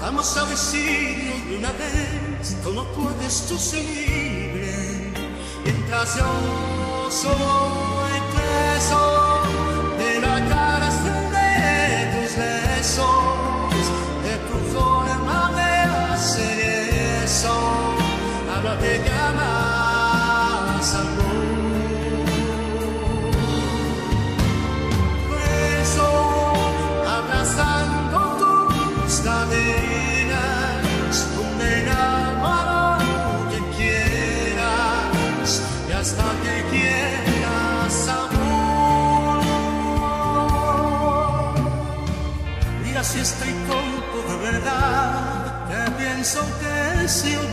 Vamos 0.00 0.36
a 0.36 0.44
decirlo 0.44 1.34
de 1.48 1.56
una 1.56 1.72
vez, 1.72 2.56
cómo 2.62 2.84
puedes 2.92 3.46
tú 3.48 3.58
ser 3.58 3.82
libre, 3.82 4.35
mientras 5.66 6.16
yo 6.16 7.10
soy 7.10 8.20
preso 8.32 9.25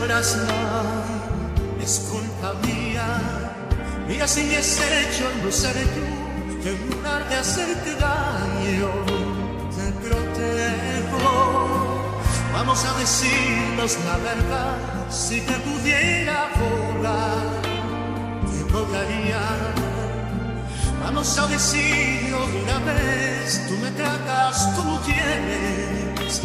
palabras 0.06 0.36
no 0.36 1.82
es 1.82 1.98
culpa 2.10 2.54
mía. 2.66 3.06
Mira 4.06 4.28
si 4.28 4.54
es 4.54 4.78
hecho 4.78 5.24
no 5.42 5.50
seré 5.50 5.84
yo, 5.96 6.62
que 6.62 6.70
en 6.70 6.90
lugar 6.90 7.26
de 7.28 7.36
hacerte 7.36 7.94
daño, 7.94 8.90
te 9.76 9.86
protejo. 10.06 11.32
Vamos 12.52 12.84
a 12.84 12.98
decirnos 12.98 13.98
la 14.04 14.16
verdad, 14.18 14.76
si 15.10 15.40
te 15.40 15.54
pudiera 15.54 16.50
volar, 16.60 17.62
te 18.50 18.72
volaría. 18.72 19.42
Vamos 21.02 21.38
a 21.38 21.46
decirnos 21.46 22.48
una 22.62 22.78
vez, 22.92 23.66
tú 23.68 23.74
me 23.78 23.90
tratas 23.90 24.68
como 24.76 25.00
quieres 25.00 26.42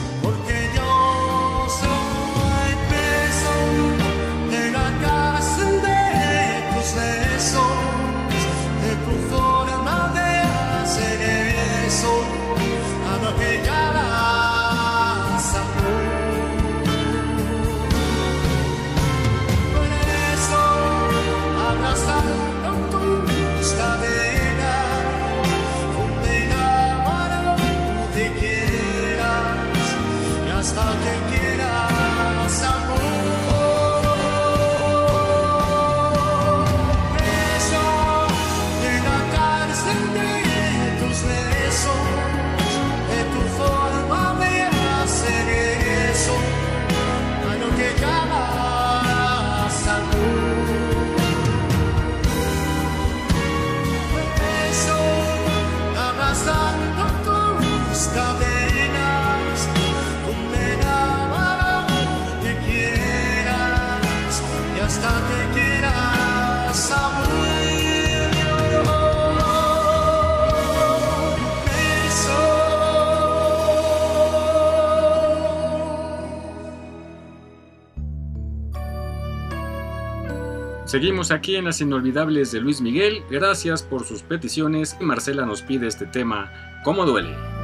Seguimos 80.90 81.30
aquí 81.30 81.56
en 81.56 81.66
las 81.66 81.82
inolvidables 81.82 82.52
de 82.52 82.62
Luis 82.62 82.82
Miguel. 82.82 83.22
Gracias 83.30 83.84
por 83.84 84.06
sus 84.06 84.24
peticiones. 84.24 84.98
y 85.00 85.04
Marcela 85.04 85.46
nos 85.46 85.62
pide 85.62 85.86
este 85.86 86.08
tema, 86.08 86.52
¿Cómo 86.84 87.06
duele? 87.06 87.59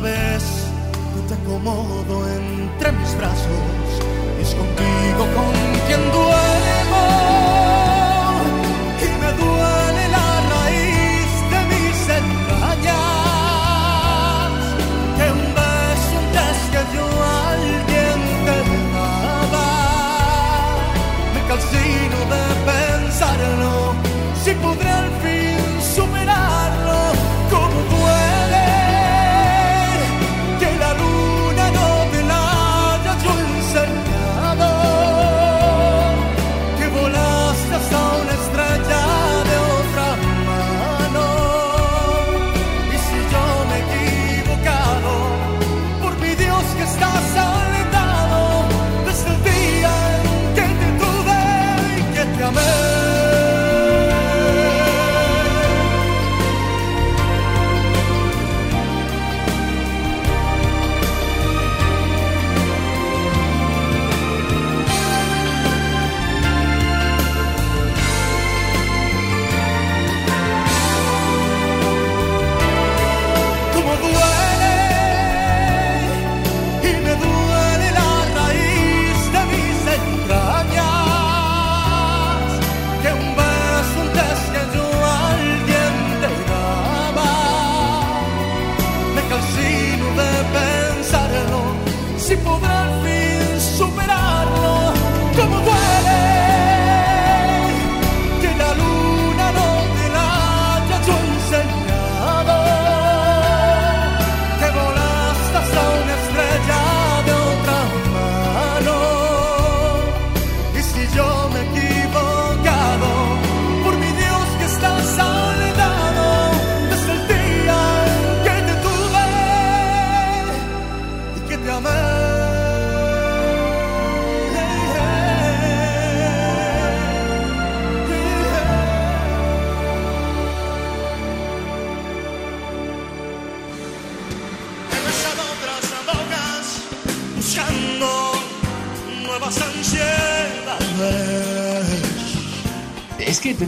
vez 0.00 0.42
que 1.14 1.28
te 1.28 1.34
acomodo 1.34 2.26
entre 2.28 2.92
mis 2.92 3.16
brazos, 3.16 3.46
es 4.40 4.54
contigo 4.54 5.26
con 5.34 5.86
quien 5.86 6.12
duele. 6.12 6.49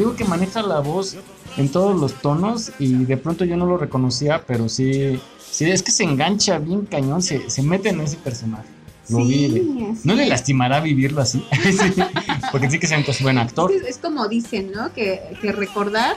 Digo 0.03 0.17
que 0.17 0.25
maneja 0.25 0.62
la 0.62 0.81
voz 0.81 1.17
en 1.57 1.69
todos 1.69 1.99
los 1.99 2.15
tonos 2.15 2.73
y 2.81 3.05
de 3.05 3.17
pronto 3.17 3.45
yo 3.45 3.57
no 3.57 3.67
lo 3.67 3.79
reconocía, 3.79 4.43
pero 4.45 4.69
sí, 4.69 5.21
sí 5.38 5.71
es 5.71 5.81
que 5.85 5.93
se 5.93 6.03
engancha 6.03 6.59
bien 6.59 6.87
cañón, 6.87 7.23
se, 7.23 7.49
se 7.49 7.62
mete 7.62 7.91
en 7.91 8.01
ese 8.01 8.17
personaje. 8.17 8.69
Lo 9.09 9.19
Sí, 9.19 9.25
vive. 9.25 9.95
¿No 10.03 10.15
le 10.15 10.27
lastimará 10.27 10.81
vivirlo 10.81 11.23
así? 11.23 11.45
Sí, 11.62 12.03
porque 12.51 12.69
sí 12.69 12.81
que 12.81 12.88
se 12.88 12.99
es 12.99 13.23
buen 13.23 13.38
actor. 13.38 13.71
Es, 13.71 13.83
es 13.83 13.99
como 13.99 14.27
dicen, 14.27 14.73
¿no? 14.73 14.93
Que, 14.93 15.23
que 15.41 15.53
recordar 15.53 16.17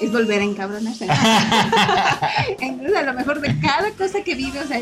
es 0.00 0.10
volver 0.10 0.40
a 0.40 0.44
encabronarse. 0.44 1.06
Entonces, 2.60 2.96
a 2.96 3.02
lo 3.02 3.14
mejor 3.14 3.40
de 3.40 3.56
cada 3.60 3.92
cosa 3.92 4.24
que 4.24 4.34
vive, 4.34 4.58
o 4.58 4.66
sea, 4.66 4.80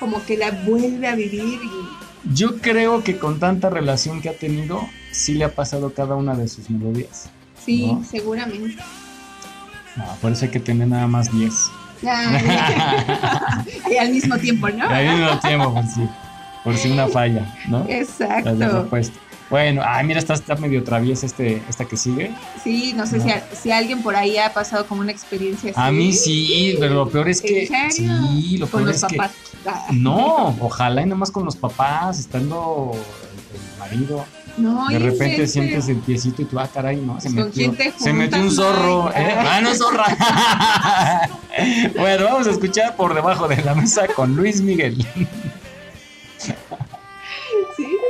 como 0.00 0.24
que 0.24 0.36
la 0.36 0.50
vuelve 0.50 1.06
a 1.06 1.14
vivir 1.14 1.60
y 1.62 2.34
Yo 2.34 2.56
creo 2.56 3.04
que 3.04 3.16
con 3.16 3.38
tanta 3.38 3.70
relación 3.70 4.20
que 4.20 4.28
ha 4.28 4.36
tenido, 4.36 4.80
sí 5.12 5.34
le 5.34 5.44
ha 5.44 5.54
pasado 5.54 5.92
cada 5.94 6.16
una 6.16 6.34
de 6.34 6.48
sus 6.48 6.68
melodías. 6.68 7.30
Sí, 7.64 7.86
¿No? 7.86 8.02
seguramente. 8.08 8.76
Ah, 9.96 10.14
por 10.20 10.32
eso 10.32 10.44
hay 10.44 10.50
que 10.50 10.60
tener 10.60 10.88
nada 10.88 11.06
más 11.06 11.32
10. 11.32 11.52
Ah, 12.06 13.64
y 13.90 13.96
al 13.96 14.10
mismo 14.10 14.38
tiempo, 14.38 14.68
¿no? 14.70 14.84
Al 14.88 15.06
mismo 15.18 15.38
tiempo, 15.40 15.72
por 15.74 15.84
si, 15.86 16.00
por 16.64 16.76
si 16.76 16.90
una 16.90 17.08
falla, 17.08 17.54
¿no? 17.68 17.84
Exacto. 17.88 18.88
Bueno, 19.50 19.82
ay, 19.84 20.06
mira, 20.06 20.20
está, 20.20 20.34
está 20.34 20.54
medio 20.54 20.84
traviesa 20.84 21.26
este, 21.26 21.60
esta 21.68 21.84
que 21.84 21.96
sigue. 21.96 22.30
Sí, 22.62 22.92
no 22.96 23.04
sé 23.04 23.18
No. 23.18 23.24
Si, 23.24 23.30
a- 23.32 23.44
si 23.52 23.72
alguien 23.72 24.00
por 24.00 24.14
ahí 24.14 24.38
ha 24.38 24.52
pasado 24.54 24.86
como 24.86 25.00
una 25.00 25.10
experiencia 25.10 25.72
así. 25.72 25.80
A 25.80 25.90
mí 25.90 26.12
sí, 26.12 26.76
pero 26.78 26.94
lo 26.94 27.08
peor 27.10 27.28
es 27.28 27.42
que. 27.42 27.64
¿En 27.66 27.90
serio? 27.90 28.12
Sí, 28.28 28.58
lo 28.58 28.68
Con 28.68 28.84
peor 28.84 28.92
los 28.94 29.02
es 29.02 29.02
papás. 29.02 29.32
Ah, 29.66 29.86
que. 29.90 29.96
No, 29.96 30.56
ojalá 30.60 31.02
y 31.02 31.06
nada 31.06 31.16
más 31.16 31.32
con 31.32 31.44
los 31.44 31.56
papás, 31.56 32.20
estando 32.20 32.92
el, 32.94 33.60
el 33.60 33.78
marido. 33.80 34.24
No, 34.56 34.88
De 34.88 34.96
¿en 34.96 35.02
repente 35.02 35.46
serio? 35.46 35.48
sientes 35.48 35.88
el 35.88 35.96
piecito 35.98 36.42
y 36.42 36.44
tú, 36.44 36.58
ah, 36.58 36.68
caray, 36.72 36.96
no, 36.96 37.20
se 37.20 37.28
¿Con 37.28 37.46
metió. 37.46 37.72
Se 37.98 38.12
metió 38.12 38.40
un 38.40 38.50
zorro? 38.50 39.10
¿eh? 39.14 39.34
Ah, 39.38 39.60
no, 39.62 39.74
zorra. 39.74 40.04
bueno, 41.96 42.24
vamos 42.24 42.46
a 42.46 42.50
escuchar 42.50 42.96
por 42.96 43.14
debajo 43.14 43.48
de 43.48 43.62
la 43.62 43.74
mesa 43.74 44.06
con 44.08 44.34
Luis 44.36 44.60
Miguel. 44.60 45.06
¿Sí? 46.38 46.54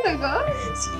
¿Te 0.05 0.12
tocó? 0.12 0.29
Por 0.29 1.00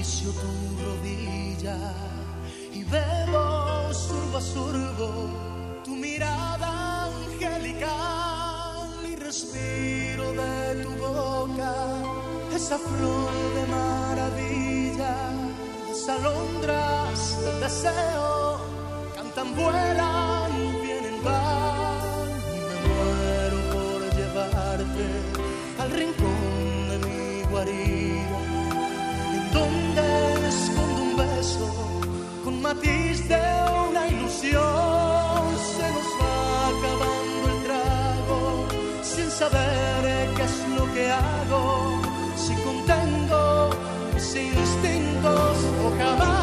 acaricio 0.00 0.30
tu 0.32 0.50
rodilla 0.82 1.76
y 2.72 2.82
bebo 2.84 3.92
surbo 3.92 4.38
a 4.38 4.40
surbo 4.40 5.10
tu 5.84 5.90
mirada 5.94 7.04
angelical 7.04 8.88
y 9.06 9.16
respiro 9.16 10.32
de 10.32 10.82
tu 10.82 10.90
boca 10.96 11.74
esa 12.56 12.78
flor 12.78 13.32
de 13.56 13.66
maravilla, 13.66 15.16
las 15.88 16.08
alondras 16.08 17.44
del 17.44 17.60
deseo 17.60 18.58
cantan, 19.14 19.54
vuelan, 19.54 20.52
vienen, 20.82 21.22
van 21.22 22.30
y 22.56 22.60
me 22.68 22.76
muero 22.88 23.58
por 23.74 24.00
llevarte 24.16 25.06
al 25.78 25.90
rincón 25.90 26.19
que 41.00 41.10
hago, 41.10 42.02
si 42.36 42.54
contengo 42.56 43.70
mis 44.12 44.36
instintos 44.36 45.56
o 45.84 45.96
jamás 45.98 46.39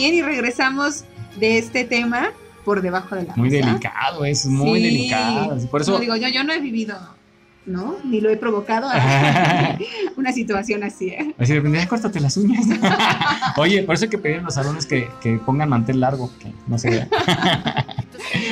bien, 0.00 0.14
y 0.14 0.22
regresamos 0.22 1.04
de 1.38 1.58
este 1.58 1.84
tema 1.84 2.30
por 2.64 2.82
debajo 2.82 3.14
de 3.16 3.24
la 3.24 3.34
Muy 3.36 3.50
mesa. 3.50 3.66
delicado, 3.66 4.24
es 4.24 4.46
muy 4.46 4.80
Sí. 4.80 4.86
delicado. 4.86 5.68
Por 5.68 5.80
eso. 5.82 5.92
Como 5.92 6.00
digo, 6.02 6.16
yo, 6.16 6.28
yo 6.28 6.42
no 6.44 6.52
he 6.52 6.60
vivido, 6.60 6.96
¿no? 7.66 7.96
Ni 8.04 8.20
lo 8.20 8.30
he 8.30 8.36
provocado 8.36 8.88
una 10.16 10.32
situación 10.32 10.82
así, 10.84 11.08
¿eh? 11.08 11.34
Así 11.38 11.52
de 11.52 11.58
repente, 11.58 11.80
"Ay, 11.80 11.86
córtate 11.86 12.20
las 12.20 12.36
uñas. 12.36 12.64
Oye, 13.56 13.82
por 13.82 13.94
eso 13.94 14.04
hay 14.04 14.10
que 14.10 14.18
pedir 14.18 14.38
en 14.38 14.44
los 14.44 14.54
salones 14.54 14.86
que, 14.86 15.08
que 15.22 15.36
pongan 15.38 15.68
mantel 15.68 16.00
largo, 16.00 16.30
que 16.38 16.52
no 16.66 16.78
se 16.78 16.90
vea. 16.90 17.08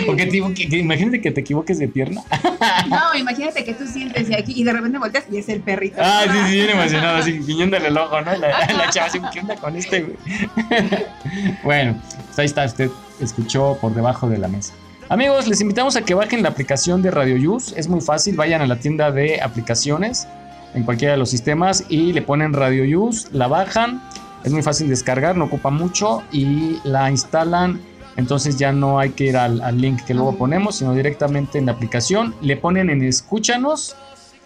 Porque 0.08 0.26
te 0.26 0.54
que, 0.54 0.68
que 0.68 0.78
imagínate 0.78 1.20
que 1.20 1.30
te 1.30 1.40
equivoques 1.40 1.78
de 1.78 1.88
pierna. 1.88 2.22
No, 2.88 3.14
imagínate 3.14 3.64
que 3.64 3.74
tú 3.74 3.86
sientes 3.86 4.30
y 4.30 4.34
aquí 4.34 4.52
y 4.56 4.64
de 4.64 4.72
repente 4.72 4.98
volteas 4.98 5.24
y 5.30 5.38
es 5.38 5.48
el 5.48 5.60
perrito. 5.60 5.96
Ah, 6.00 6.24
sí, 6.24 6.38
sí, 6.46 6.52
bien 6.54 6.70
emocionado, 6.78 7.18
así 7.18 7.38
guiñándole 7.38 7.88
el 7.88 7.96
ojo, 7.96 8.20
¿no? 8.20 8.34
La, 8.36 8.48
la 8.48 8.90
chava 8.90 9.06
así, 9.06 9.20
¿qué 9.32 9.40
onda 9.40 9.56
con 9.56 9.76
este, 9.76 10.02
güey? 10.02 10.16
Bueno, 11.62 12.00
pues 12.26 12.38
ahí 12.38 12.46
está, 12.46 12.64
usted 12.64 12.90
escuchó 13.20 13.76
por 13.80 13.94
debajo 13.94 14.28
de 14.28 14.38
la 14.38 14.48
mesa. 14.48 14.72
Amigos, 15.10 15.46
les 15.46 15.60
invitamos 15.60 15.96
a 15.96 16.02
que 16.02 16.14
bajen 16.14 16.42
la 16.42 16.50
aplicación 16.50 17.02
de 17.02 17.10
Radio 17.10 17.52
Use. 17.52 17.78
Es 17.78 17.88
muy 17.88 18.00
fácil, 18.00 18.36
vayan 18.36 18.62
a 18.62 18.66
la 18.66 18.76
tienda 18.76 19.10
de 19.10 19.40
aplicaciones 19.40 20.26
en 20.74 20.82
cualquiera 20.84 21.12
de 21.12 21.18
los 21.18 21.30
sistemas 21.30 21.84
y 21.88 22.12
le 22.12 22.22
ponen 22.22 22.52
Radio 22.52 23.00
Use, 23.00 23.28
la 23.32 23.46
bajan. 23.46 24.02
Es 24.44 24.52
muy 24.52 24.62
fácil 24.62 24.88
descargar, 24.88 25.36
no 25.36 25.46
ocupa 25.46 25.70
mucho 25.70 26.22
y 26.32 26.78
la 26.84 27.10
instalan. 27.10 27.80
Entonces 28.18 28.59
ya 28.59 28.72
no 28.72 28.98
hay 28.98 29.11
que 29.11 29.26
ir 29.26 29.37
al, 29.37 29.61
al 29.61 29.81
link 29.81 30.02
que 30.02 30.12
luego 30.12 30.37
ponemos, 30.37 30.74
sino 30.74 30.92
directamente 30.92 31.57
en 31.57 31.66
la 31.66 31.72
aplicación. 31.72 32.35
Le 32.42 32.57
ponen 32.57 32.90
en 32.90 33.04
escúchanos, 33.04 33.94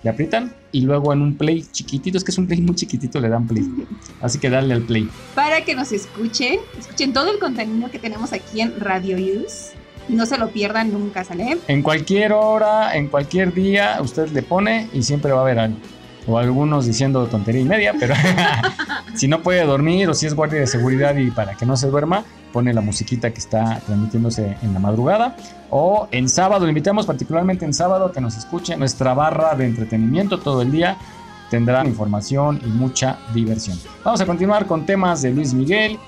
le 0.03 0.11
aprietan 0.11 0.55
y 0.73 0.83
luego 0.83 1.11
en 1.15 1.23
un 1.23 1.39
play 1.39 1.65
chiquitito, 1.73 2.19
es 2.19 2.23
que 2.23 2.33
es 2.33 2.39
un 2.39 2.47
play 2.47 2.61
muy 2.61 2.75
chiquitito, 2.75 3.19
le 3.19 3.31
dan 3.31 3.47
play. 3.47 3.65
Así 4.21 4.39
que 4.39 4.51
dale 4.51 4.75
al 4.75 4.83
play. 4.83 5.09
Para 5.35 5.65
que 5.65 5.75
nos 5.75 5.91
escuchen, 5.91 6.61
escuchen 6.79 7.15
todo 7.15 7.31
el 7.31 7.39
contenido 7.39 7.91
que 7.91 7.99
tenemos 7.99 8.35
aquí 8.35 8.61
en 8.61 8.79
Radio 8.79 9.17
Use. 9.17 9.73
Y 10.07 10.15
no 10.15 10.27
se 10.27 10.37
lo 10.37 10.51
pierdan 10.51 10.93
nunca, 10.93 11.25
¿sale? 11.25 11.57
En 11.67 11.83
cualquier 11.83 12.35
hora, 12.35 12.95
en 12.95 13.09
cualquier 13.09 13.55
día, 13.55 13.97
usted 14.03 14.29
le 14.33 14.43
pone 14.43 14.91
y 14.93 15.03
siempre 15.03 15.33
va 15.33 15.39
a 15.39 15.43
haber 15.43 15.59
algo. 15.59 15.79
O 16.27 16.37
algunos 16.37 16.85
diciendo 16.85 17.27
tontería 17.27 17.63
y 17.63 17.65
media, 17.65 17.95
pero 17.99 18.15
si 19.15 19.29
no 19.29 19.43
puede 19.43 19.65
dormir 19.65 20.11
o 20.11 20.15
si 20.15 20.27
es 20.27 20.35
guardia 20.35 20.61
de 20.61 20.67
seguridad 20.67 21.17
y 21.17 21.31
para 21.31 21.55
que 21.55 21.65
no 21.65 21.77
se 21.79 21.87
duerma, 21.87 22.25
pone 22.53 22.73
la 22.75 22.81
musiquita 22.81 23.31
que 23.33 23.39
está 23.39 23.81
transmitiéndose 23.87 24.57
en 24.63 24.73
la 24.75 24.79
madrugada. 24.79 25.37
O 25.71 26.07
en 26.11 26.29
sábado, 26.29 26.65
le 26.67 26.71
invitamos 26.71 27.07
particularmente 27.07 27.65
en 27.65 27.73
sábado 27.75 28.07
a 28.07 28.13
que 28.13 28.21
nos 28.21 28.37
escuche 28.37 28.77
nuestra 28.77 29.15
barra 29.15 29.55
de 29.55 29.67
entretenimiento 29.67 30.39
todo 30.39 30.63
el 30.63 30.71
día. 30.71 30.97
Tendrá 31.51 31.85
información 31.85 32.61
y 32.65 32.69
mucha 32.69 33.19
diversión. 33.35 33.79
Vamos 34.05 34.21
a 34.21 34.27
continuar 34.27 34.67
con 34.67 34.87
temas 34.87 35.23
de 35.23 35.33
Luis 35.33 35.53
Miguel. 35.55 35.99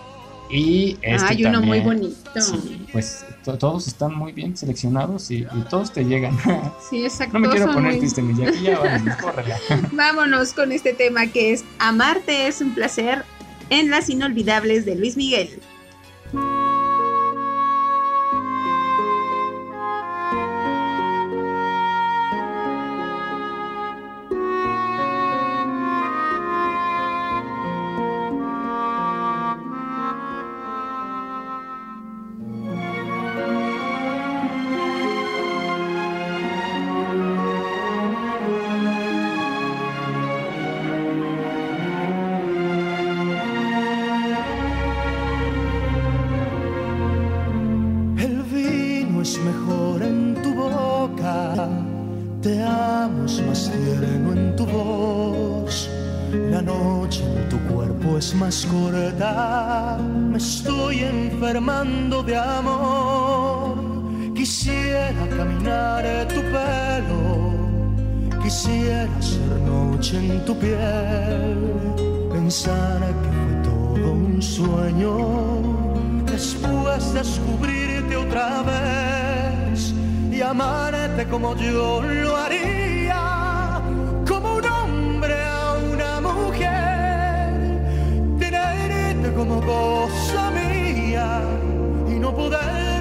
Y 0.50 0.98
este 1.00 1.26
Hay 1.33 1.44
uno 1.46 1.62
muy 1.62 1.80
bonito. 1.80 2.14
Sí, 2.40 2.87
pues 2.92 3.24
to- 3.44 3.57
todos 3.57 3.87
están 3.88 4.14
muy 4.14 4.33
bien 4.33 4.54
seleccionados 4.57 5.30
y, 5.30 5.37
y 5.38 5.61
todos 5.70 5.90
te 5.90 6.04
llegan. 6.04 6.37
Sí, 6.90 7.02
exacto. 7.04 7.33
no 7.38 7.40
me 7.40 7.48
quiero 7.48 7.72
poner 7.72 7.92
muy- 7.92 7.98
triste, 8.00 8.20
mi 8.22 8.35
ya. 8.62 8.78
Vámonos 9.92 10.52
con 10.52 10.70
este 10.72 10.92
tema 10.92 11.26
que 11.26 11.52
es 11.54 11.64
Amarte 11.78 12.46
es 12.46 12.61
un 12.61 12.74
placer 12.74 13.24
en 13.70 13.90
las 13.90 14.11
inolvidables 14.11 14.85
de 14.85 14.96
Luis 14.96 15.16
Miguel. 15.16 15.48
Ser 69.20 69.61
noche 69.61 70.18
en 70.18 70.44
tu 70.44 70.57
piel, 70.59 71.59
pensar 72.33 73.00
que 73.22 73.29
fue 73.38 73.55
todo 73.62 74.12
un 74.12 74.42
sueño. 74.42 75.12
Después 76.24 77.14
descubrirte 77.14 78.16
otra 78.16 78.62
vez 78.62 79.94
y 80.31 80.40
amarte 80.40 81.27
como 81.29 81.55
yo 81.57 82.03
lo 82.03 82.37
haría, 82.37 83.81
como 84.27 84.57
un 84.57 84.66
hombre 84.66 85.35
a 85.42 85.74
una 85.92 86.20
mujer, 86.20 87.50
tenerte 88.38 89.33
como 89.35 89.61
cosa 89.61 90.50
mía 90.50 91.40
y 92.09 92.18
no 92.18 92.34
podérmelo 92.34 92.93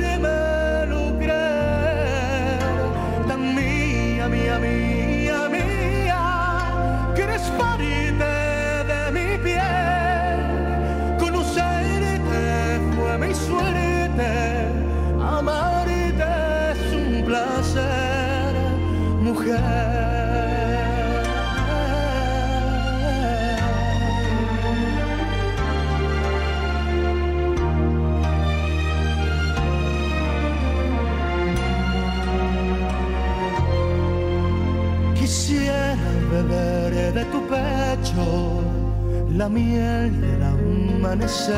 la 39.35 39.49
miel 39.49 40.21
del 40.21 40.43
amanecer, 40.43 41.49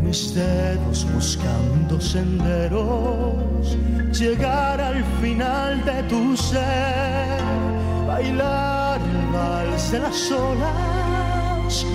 mis 0.00 0.34
dedos 0.34 1.06
buscando 1.14 2.00
senderos, 2.00 3.76
llegar 4.12 4.80
al 4.80 5.04
final 5.20 5.84
de 5.84 6.02
tu 6.04 6.36
ser, 6.36 7.40
bailar 8.06 9.00
el 9.00 9.26
vals 9.32 9.92
de 9.92 10.00
las 10.00 10.32
olas, 10.32 11.86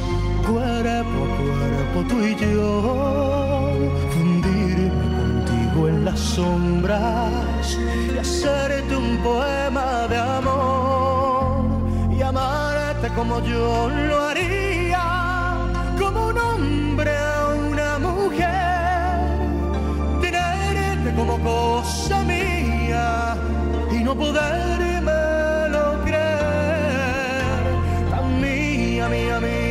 cuerpo 0.48 1.20
a 1.24 1.38
cuerpo 1.38 2.08
tú 2.08 2.24
y 2.26 2.36
yo, 2.36 3.74
fundirme 4.12 5.06
contigo 5.20 5.90
en 5.90 6.06
las 6.06 6.20
sombras 6.20 7.78
y 8.14 8.18
hacerte 8.18 8.96
un 8.96 9.18
poema 9.18 10.08
de 10.08 10.18
amor 10.18 10.73
amarte 13.04 13.10
como 13.16 13.40
yo 13.42 13.90
lo 13.90 14.20
haría, 14.20 15.04
como 16.00 16.28
un 16.28 16.38
hombre 16.38 17.12
a 17.18 17.48
una 17.48 18.00
mujer, 18.00 19.20
tenerte 20.22 21.14
como 21.16 21.38
cosa 21.40 22.24
mía 22.24 23.36
y 23.92 24.04
no 24.04 24.16
podérmelo 24.16 26.04
creer, 26.06 27.64
tan 28.10 28.42
mía, 28.42 29.10
mía, 29.10 29.40
mía, 29.40 29.63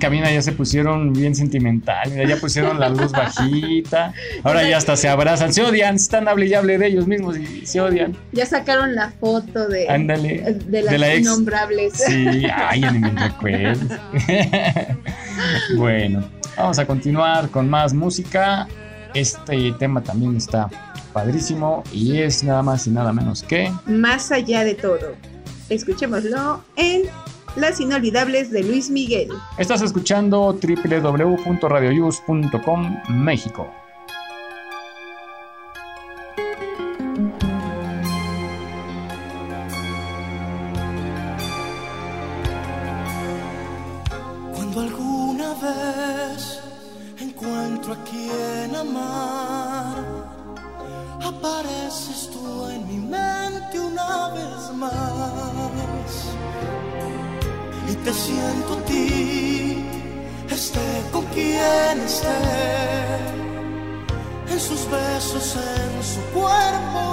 cabina 0.00 0.32
ya 0.32 0.42
se 0.42 0.50
pusieron 0.52 1.12
bien 1.12 1.34
sentimental, 1.36 2.10
ya 2.26 2.36
pusieron 2.36 2.80
la 2.80 2.88
luz 2.88 3.12
bajita, 3.12 4.12
ahora 4.42 4.68
ya 4.68 4.76
hasta 4.78 4.96
se 4.96 5.08
abrazan, 5.08 5.52
se 5.52 5.62
odian, 5.62 5.94
están 5.94 6.26
hable 6.26 6.46
y 6.46 6.54
hable 6.54 6.78
de 6.78 6.88
ellos 6.88 7.06
mismos 7.06 7.36
y 7.38 7.64
se 7.66 7.80
odian. 7.80 8.16
Ya 8.32 8.46
sacaron 8.46 8.94
la 8.96 9.10
foto 9.12 9.68
de, 9.68 9.88
Ándale, 9.88 10.56
de 10.66 10.82
las 10.82 10.92
de 10.92 10.98
la 10.98 11.14
ex. 11.14 11.20
innombrables. 11.26 11.92
Sí, 11.92 12.42
ay, 12.52 12.80
ni 12.80 12.98
me 12.98 13.10
recuerdo. 13.12 13.96
bueno, 15.76 16.24
vamos 16.56 16.78
a 16.78 16.86
continuar 16.86 17.48
con 17.50 17.68
más 17.68 17.92
música. 17.94 18.66
Este 19.14 19.72
tema 19.78 20.02
también 20.02 20.36
está 20.36 20.68
padrísimo 21.12 21.82
y 21.92 22.18
es 22.18 22.44
nada 22.44 22.62
más 22.62 22.86
y 22.86 22.90
nada 22.90 23.12
menos 23.12 23.42
que 23.42 23.72
Más 23.86 24.30
allá 24.32 24.64
de 24.64 24.74
todo. 24.74 25.14
Escuchémoslo 25.68 26.64
en 26.76 27.02
Las 27.56 27.80
Inolvidables 27.80 28.50
de 28.50 28.62
Luis 28.62 28.90
Miguel. 28.90 29.30
Estás 29.58 29.82
escuchando 29.82 30.52
www.radioyus.com 30.52 32.96
México. 33.08 33.79
Besos, 65.20 65.56
en 65.56 66.02
su 66.02 66.20
cuerpo 66.32 67.09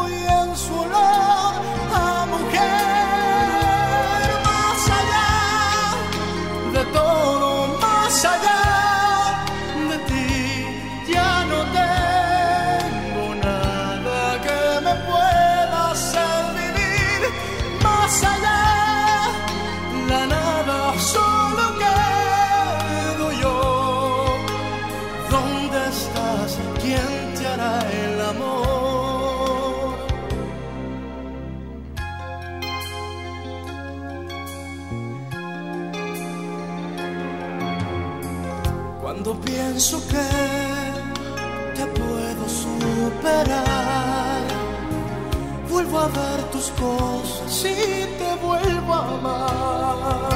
y 47.63 48.05
te 48.19 48.35
vuelvo 48.41 48.93
a 48.93 49.15
amar. 49.17 50.29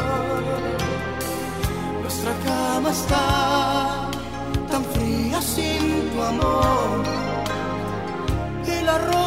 Nuestra 2.01 2.33
cama 2.45 2.89
está 2.89 4.09
tan 4.69 4.83
fría 4.85 5.41
sin 5.41 6.09
tu 6.11 6.21
amor 6.21 7.03
y 8.65 8.83
las 8.83 9.05
rosas 9.05 9.20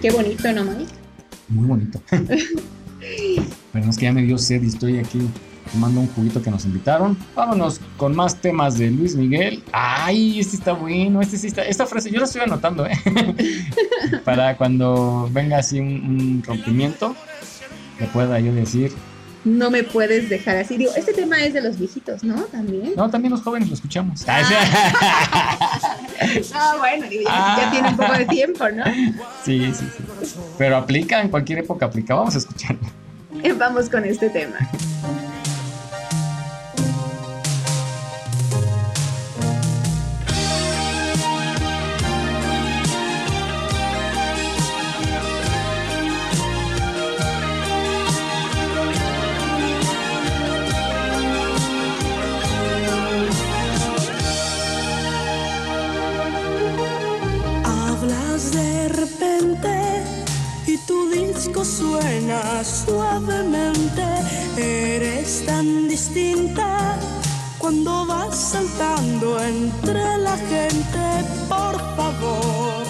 Qué 0.00 0.10
bonito, 0.12 0.52
¿no, 0.52 0.64
Mike? 0.64 0.92
Muy 1.48 1.66
bonito. 1.66 2.00
Pero 3.72 3.90
es 3.90 3.96
que 3.96 4.04
ya 4.04 4.12
me 4.12 4.22
dio 4.22 4.38
sed 4.38 4.62
y 4.62 4.68
estoy 4.68 4.98
aquí 4.98 5.20
tomando 5.72 6.00
un 6.00 6.06
juguito 6.08 6.40
que 6.40 6.50
nos 6.50 6.64
invitaron. 6.64 7.16
Vámonos 7.34 7.80
con 7.96 8.14
más 8.14 8.36
temas 8.36 8.78
de 8.78 8.90
Luis 8.90 9.16
Miguel. 9.16 9.62
Ay, 9.72 10.38
este 10.38 10.56
está 10.56 10.72
bueno, 10.72 11.20
este 11.20 11.36
sí 11.36 11.48
está. 11.48 11.62
Esta 11.62 11.84
frase 11.84 12.12
yo 12.12 12.20
la 12.20 12.26
estoy 12.26 12.42
anotando, 12.42 12.86
¿eh? 12.86 12.96
Para 14.24 14.56
cuando 14.56 15.28
venga 15.32 15.58
así 15.58 15.80
un, 15.80 15.88
un 15.88 16.42
rompimiento, 16.46 17.16
le 17.98 18.06
pueda 18.06 18.38
yo 18.38 18.54
decir. 18.54 18.92
No 19.44 19.70
me 19.70 19.84
puedes 19.84 20.28
dejar 20.28 20.56
así. 20.56 20.76
Digo, 20.76 20.90
este 20.96 21.12
tema 21.12 21.40
es 21.42 21.54
de 21.54 21.60
los 21.60 21.78
viejitos, 21.78 22.24
¿no? 22.24 22.34
También. 22.44 22.92
No, 22.96 23.08
también 23.08 23.30
los 23.32 23.42
jóvenes 23.42 23.68
lo 23.68 23.74
escuchamos. 23.74 24.24
Ah, 24.26 24.42
bueno, 26.78 27.08
digo, 27.08 27.22
ya, 27.22 27.28
Ah. 27.30 27.58
ya 27.62 27.70
tiene 27.70 27.88
un 27.88 27.96
poco 27.96 28.12
de 28.14 28.24
tiempo, 28.26 28.68
¿no? 28.68 28.84
Sí, 29.44 29.72
sí, 29.72 29.84
sí. 29.96 30.34
Pero 30.58 30.76
aplica, 30.76 31.20
en 31.20 31.28
cualquier 31.28 31.60
época 31.60 31.86
aplica. 31.86 32.14
Vamos 32.14 32.34
a 32.34 32.38
escucharlo. 32.38 32.80
Vamos 33.56 33.88
con 33.88 34.04
este 34.04 34.28
tema. 34.30 34.56
Suena 61.68 62.64
suavemente. 62.64 64.04
Eres 64.56 65.44
tan 65.44 65.88
distinta 65.88 66.98
cuando 67.58 68.06
vas 68.06 68.34
saltando 68.36 69.38
entre 69.40 70.18
la 70.18 70.36
gente. 70.52 71.04
Por 71.48 71.76
favor, 71.96 72.84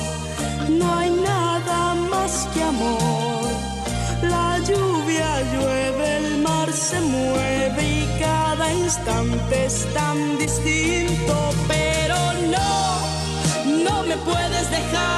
no 0.68 0.94
hay 0.94 1.10
nada 1.10 1.94
más 2.12 2.48
que 2.54 2.62
amor. 2.62 3.48
La 4.22 4.58
lluvia 4.58 5.28
llueve, 5.52 6.16
el 6.18 6.38
mar 6.42 6.72
se 6.72 7.00
mueve 7.00 7.82
y 7.82 8.20
cada 8.20 8.72
instante 8.72 9.66
es 9.66 9.86
tan 9.92 10.38
distinto, 10.38 11.34
pero 11.66 12.18
no. 12.54 13.84
No 13.84 14.02
me 14.04 14.16
puedes 14.18 14.70
dejar 14.70 15.17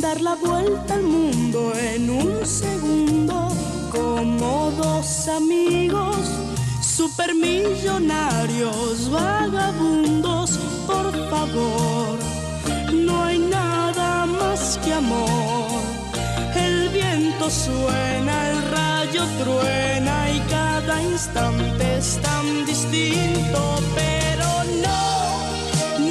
dar 0.00 0.20
la 0.20 0.34
vuelta 0.36 0.94
al 0.94 1.02
mundo 1.02 1.72
en 1.74 2.08
un 2.10 2.46
segundo, 2.46 3.48
como 3.90 4.70
dos 4.76 5.26
amigos, 5.28 6.16
supermillonarios, 6.80 9.10
vagabundos, 9.10 10.58
por 10.86 11.10
favor, 11.30 12.18
no 12.92 13.24
hay 13.24 13.38
nada 13.38 14.26
más 14.26 14.78
que 14.84 14.92
amor. 14.92 15.80
El 16.54 16.90
viento 16.90 17.48
suena, 17.50 18.50
el 18.50 18.62
rayo 18.70 19.24
truena 19.42 20.30
y 20.30 20.38
cada 20.50 21.02
instante 21.02 21.96
es 21.98 22.20
tan 22.22 22.66
distinto, 22.66 23.80
pero 23.94 24.64
no. 24.82 25.48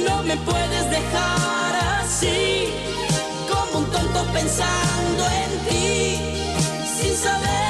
No 0.06 0.22
me 0.24 0.36
puedes 0.38 0.90
dejar 0.90 1.76
así, 2.00 2.57
pensando 4.40 5.24
en 5.42 5.50
ti, 5.68 6.18
sin 6.96 7.16
saber 7.16 7.67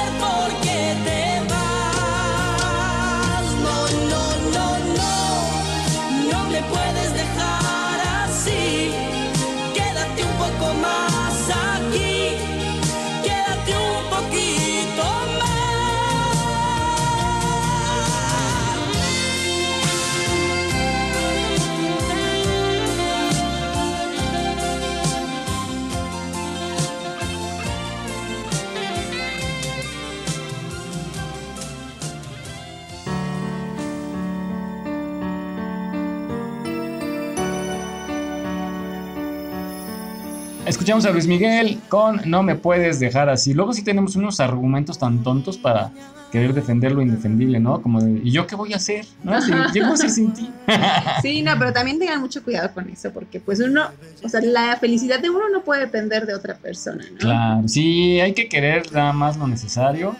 Escuchamos 40.69 41.03
a 41.05 41.09
Luis 41.09 41.25
Miguel 41.25 41.79
con 41.89 42.21
No 42.29 42.43
me 42.43 42.53
puedes 42.53 42.99
dejar 42.99 43.27
así. 43.27 43.55
Luego 43.55 43.73
sí 43.73 43.83
tenemos 43.83 44.15
unos 44.15 44.39
argumentos 44.39 44.99
tan 44.99 45.23
tontos 45.23 45.57
para 45.57 45.91
querer 46.31 46.53
defender 46.53 46.91
lo 46.91 47.01
indefendible, 47.01 47.59
¿no? 47.59 47.81
Como 47.81 47.99
de, 48.01 48.21
¿y 48.23 48.29
yo 48.29 48.45
qué 48.45 48.55
voy 48.55 48.73
a 48.73 48.75
hacer? 48.75 49.03
¿No? 49.23 49.41
Si- 49.41 49.51
¿Qué 49.73 49.81
voy 49.81 49.93
a 49.93 49.97
sin 50.09 50.31
ti? 50.31 50.51
Sí, 51.23 51.41
no, 51.41 51.53
pero 51.57 51.73
también 51.73 51.97
tengan 51.97 52.21
mucho 52.21 52.43
cuidado 52.43 52.71
con 52.71 52.87
eso, 52.87 53.11
porque 53.11 53.39
pues 53.39 53.59
uno, 53.59 53.85
o 54.23 54.29
sea, 54.29 54.39
la 54.41 54.77
felicidad 54.77 55.19
de 55.19 55.31
uno 55.31 55.49
no 55.51 55.63
puede 55.63 55.81
depender 55.81 56.27
de 56.27 56.35
otra 56.35 56.55
persona, 56.55 57.03
¿no? 57.13 57.17
Claro, 57.17 57.67
sí, 57.67 58.19
hay 58.19 58.33
que 58.33 58.47
querer 58.47 58.93
nada 58.93 59.11
más 59.11 59.37
lo 59.37 59.47
necesario. 59.47 60.15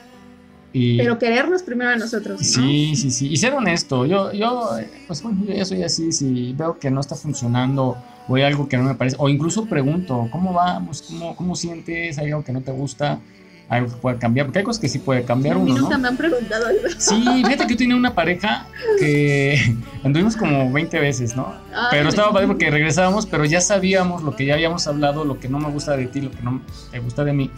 Y, 0.74 0.98
Pero 0.98 1.20
querernos 1.20 1.62
primero 1.62 1.92
a 1.92 1.96
nosotros, 1.96 2.40
¿no? 2.42 2.46
Sí, 2.48 2.96
sí, 2.96 3.12
sí. 3.12 3.28
Y 3.28 3.38
ser 3.38 3.54
honesto. 3.54 4.06
Yo, 4.08 4.32
yo, 4.34 4.78
eh, 4.80 4.90
pues 5.06 5.22
bueno, 5.22 5.44
yo 5.46 5.54
ya 5.54 5.66
soy 5.66 5.84
así. 5.84 6.12
Si 6.12 6.54
veo 6.54 6.78
que 6.80 6.90
no 6.92 7.02
está 7.02 7.16
funcionando 7.16 7.98
o 8.30 8.36
hay 8.36 8.44
algo 8.44 8.70
que 8.70 8.78
no 8.78 8.84
me 8.84 8.94
parece, 8.94 9.16
o 9.20 9.28
incluso 9.28 9.66
pregunto, 9.66 10.30
¿cómo 10.32 10.54
vamos? 10.54 11.02
¿Cómo, 11.02 11.36
cómo 11.36 11.56
sientes? 11.56 12.20
¿Hay 12.20 12.28
algo 12.28 12.44
que 12.44 12.52
no 12.54 12.62
te 12.62 12.72
gusta? 12.72 13.20
¿Algo 13.68 13.90
que 13.90 13.96
puede 13.98 14.18
cambiar? 14.18 14.46
Porque 14.46 14.60
hay 14.60 14.66
cosas 14.66 14.80
que 14.80 14.88
sí 14.88 15.00
puede 15.00 15.24
cambiar 15.24 15.56
A 15.56 15.60
mí 15.60 15.72
uno, 15.72 15.82
nunca 15.82 15.96
¿no? 15.98 16.02
me 16.04 16.08
han 16.10 16.18
preguntado 16.18 16.68
algo. 16.68 16.82
Sí, 16.98 17.24
fíjate 17.44 17.66
que 17.66 17.74
yo 17.74 17.78
tenía 17.78 17.96
una 17.96 18.14
pareja 18.14 18.68
que 19.00 19.76
anduvimos 20.04 20.36
como 20.36 20.72
20 20.72 21.00
veces, 21.00 21.36
¿no? 21.36 21.54
Ay, 21.74 21.88
Pero 21.92 22.10
estaba 22.10 22.32
padre 22.32 22.48
porque 22.48 22.70
regresábamos, 22.70 23.26
pero 23.26 23.46
ya 23.46 23.62
sabíamos 23.62 24.24
lo 24.24 24.36
que 24.36 24.46
ya 24.46 24.54
habíamos 24.54 24.86
hablado, 24.88 25.26
lo 25.26 25.40
que 25.40 25.50
no 25.50 25.60
me 25.60 25.70
gusta 25.70 25.98
de 25.98 26.06
ti, 26.06 26.22
lo 26.22 26.32
que 26.32 26.42
no 26.44 26.62
te 26.92 27.00
gusta 27.00 27.24
de 27.24 27.34
mí. 27.34 27.50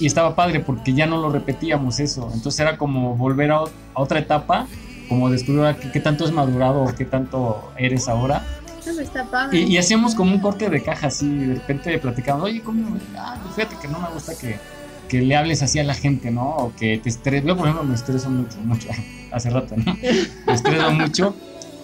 Y 0.00 0.06
estaba 0.06 0.34
padre 0.34 0.60
porque 0.60 0.92
ya 0.92 1.06
no 1.06 1.18
lo 1.20 1.30
repetíamos 1.30 1.98
eso. 1.98 2.30
Entonces 2.32 2.60
era 2.60 2.76
como 2.76 3.16
volver 3.16 3.52
a, 3.52 3.56
a 3.56 3.66
otra 3.94 4.18
etapa, 4.18 4.66
como 5.08 5.30
descubrir 5.30 5.60
ahora 5.60 5.76
qué, 5.76 5.90
qué 5.90 6.00
tanto 6.00 6.24
es 6.24 6.32
madurado 6.32 6.82
o 6.82 6.94
qué 6.94 7.04
tanto 7.04 7.72
eres 7.76 8.08
ahora. 8.08 8.44
No, 8.94 9.00
está 9.00 9.24
padre. 9.24 9.60
Y, 9.60 9.74
y 9.74 9.78
hacíamos 9.78 10.14
como 10.14 10.34
un 10.34 10.40
corte 10.40 10.68
de 10.68 10.82
caja 10.82 11.08
así, 11.08 11.28
de 11.28 11.54
repente 11.54 11.98
platicábamos, 11.98 12.46
oye, 12.48 12.60
¿cómo? 12.62 12.96
Ah, 13.16 13.38
pues 13.42 13.54
fíjate 13.54 13.76
que 13.80 13.88
no 13.88 14.00
me 14.00 14.08
gusta 14.08 14.36
que, 14.36 14.56
que 15.08 15.20
le 15.20 15.36
hables 15.36 15.62
así 15.62 15.78
a 15.78 15.84
la 15.84 15.94
gente, 15.94 16.30
¿no? 16.30 16.50
O 16.56 16.72
que 16.74 16.98
te 16.98 17.08
estreses. 17.08 17.46
Yo, 17.46 17.56
por 17.56 17.66
ejemplo, 17.66 17.86
me 17.86 17.94
estreso 17.94 18.30
mucho, 18.30 18.58
mucho. 18.60 18.88
Hace 19.32 19.50
rato, 19.50 19.76
¿no? 19.76 19.96
Me 20.46 20.52
estreso 20.52 20.90
mucho. 20.90 21.34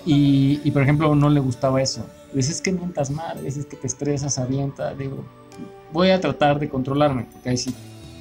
Y, 0.06 0.60
y, 0.64 0.70
por 0.70 0.82
ejemplo, 0.82 1.14
no 1.14 1.30
le 1.30 1.40
gustaba 1.40 1.80
eso. 1.80 2.06
Dices 2.32 2.60
que 2.60 2.72
mientas 2.72 3.10
mal, 3.10 3.42
dices 3.42 3.66
que 3.66 3.76
te 3.76 3.86
estresas, 3.86 4.38
avienta. 4.38 4.94
Digo, 4.94 5.24
voy 5.92 6.10
a 6.10 6.20
tratar 6.20 6.58
de 6.58 6.68
controlarme, 6.68 7.26
porque 7.32 7.50
ahí 7.50 7.56
si 7.56 7.74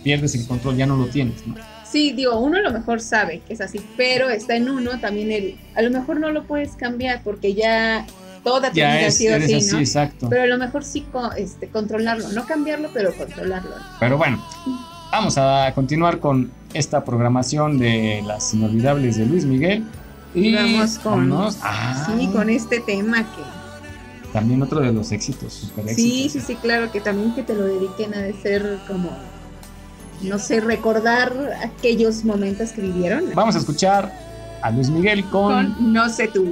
pierdes 0.03 0.36
el 0.36 0.45
control 0.45 0.77
ya 0.77 0.86
no 0.86 0.95
lo 0.97 1.07
tienes, 1.07 1.45
¿no? 1.47 1.55
Sí, 1.89 2.11
digo, 2.11 2.39
uno 2.39 2.57
a 2.57 2.61
lo 2.61 2.71
mejor 2.71 3.01
sabe 3.01 3.41
que 3.45 3.53
es 3.53 3.61
así, 3.61 3.79
pero 3.95 4.29
está 4.29 4.55
en 4.55 4.69
uno 4.69 4.99
también 4.99 5.31
el, 5.31 5.57
a 5.75 5.81
lo 5.81 5.91
mejor 5.91 6.19
no 6.19 6.31
lo 6.31 6.43
puedes 6.45 6.71
cambiar 6.75 7.21
porque 7.23 7.53
ya 7.53 8.05
toda 8.43 8.69
tu 8.69 8.75
Ya 8.75 8.95
vida 8.97 9.07
ha 9.07 9.11
sido 9.11 9.35
así, 9.35 9.53
así, 9.55 9.71
¿no? 9.71 9.79
exacto. 9.79 10.27
Pero 10.29 10.43
a 10.43 10.47
lo 10.47 10.57
mejor 10.57 10.83
sí 10.83 11.05
este, 11.37 11.69
controlarlo, 11.69 12.29
no 12.29 12.45
cambiarlo, 12.45 12.89
pero 12.93 13.13
controlarlo. 13.15 13.71
Pero 13.99 14.17
bueno, 14.17 14.43
vamos 15.11 15.37
a 15.37 15.71
continuar 15.73 16.19
con 16.19 16.51
esta 16.73 17.03
programación 17.05 17.77
de 17.77 18.23
las 18.25 18.53
inolvidables 18.53 19.17
de 19.17 19.25
Luis 19.25 19.45
Miguel. 19.45 19.85
Y 20.35 20.55
Vamos 20.55 20.97
con- 20.99 21.31
ah, 21.61 22.07
Sí, 22.17 22.27
con 22.27 22.49
este 22.49 22.79
tema 22.79 23.19
que... 23.19 23.43
También 24.33 24.63
otro 24.63 24.79
de 24.79 24.91
los 24.91 25.11
éxitos, 25.11 25.53
super 25.53 25.87
éxitos. 25.87 26.03
Sí, 26.03 26.29
sí, 26.29 26.41
sí, 26.41 26.55
claro, 26.55 26.91
que 26.91 26.99
también 26.99 27.35
que 27.35 27.43
te 27.43 27.53
lo 27.53 27.65
dediquen 27.65 28.15
a 28.15 28.21
de 28.21 28.33
ser 28.33 28.79
como, 28.87 29.11
no 30.23 30.39
sé, 30.39 30.59
recordar 30.59 31.31
aquellos 31.63 32.25
momentos 32.25 32.71
que 32.71 32.81
vivieron. 32.81 33.25
Vamos 33.35 33.53
a 33.55 33.59
escuchar 33.59 34.11
a 34.63 34.71
Luis 34.71 34.89
Miguel 34.89 35.23
con, 35.25 35.73
Con 35.73 35.93
No 35.93 36.09
sé 36.09 36.29
tú. 36.29 36.51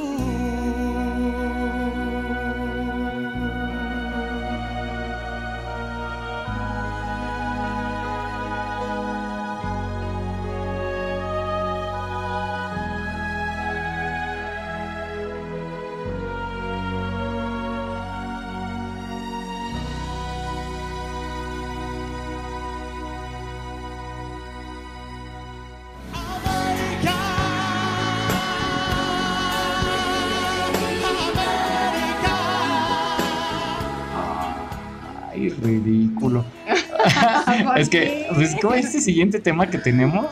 Ridículo. 35.79 36.45
es 37.77 37.89
que, 37.89 38.27
pues, 38.33 38.55
¿cómo 38.61 38.73
es 38.73 38.85
este 38.85 39.01
siguiente 39.01 39.39
tema 39.39 39.67
que 39.67 39.77
tenemos? 39.77 40.27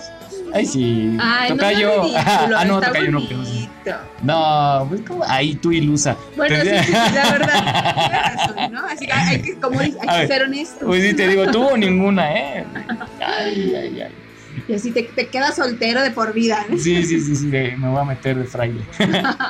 Ay, 0.54 0.66
sí. 0.66 1.18
Ay, 1.20 1.50
tocayo. 1.50 1.88
no, 1.88 2.04
ridículo, 2.04 2.18
ah, 2.58 2.66
no, 2.66 2.76
está 2.80 2.88
tocayo 2.88 3.12
no. 3.12 3.22
No, 4.24 4.86
pues, 4.90 5.02
¿cómo? 5.08 5.24
Ahí 5.28 5.56
tú 5.56 5.72
ilusa. 5.72 6.16
Bueno, 6.36 6.56
sí, 6.56 6.62
Te- 6.70 6.84
sí, 6.84 6.86
sí, 6.86 7.14
la 7.14 7.32
verdad, 7.32 8.36
razón, 8.36 8.74
¿no? 8.74 8.86
Así 8.86 9.06
que 9.06 9.14
hay 9.14 9.42
que, 9.42 9.56
como 9.56 9.80
hay 9.80 9.92
que 9.92 10.28
ser 10.28 10.44
honestos. 10.44 10.84
Pues 10.86 11.04
sí, 11.04 11.14
te 11.14 11.28
digo, 11.28 11.48
tuvo 11.48 11.78
ninguna, 11.78 12.34
¿eh? 12.34 12.66
Ay, 13.20 13.76
ay, 13.76 14.02
ay. 14.02 14.12
Y 14.68 14.74
así 14.74 14.92
te, 14.92 15.04
te 15.04 15.28
quedas 15.28 15.56
soltero 15.56 16.02
de 16.02 16.12
por 16.12 16.34
vida. 16.34 16.66
¿no? 16.70 16.78
Sí, 16.78 17.04
sí, 17.04 17.20
sí, 17.20 17.36
sí, 17.36 17.48
me 17.48 17.88
voy 17.88 18.00
a 18.00 18.04
meter 18.04 18.38
de 18.38 18.44
fraile, 18.46 18.82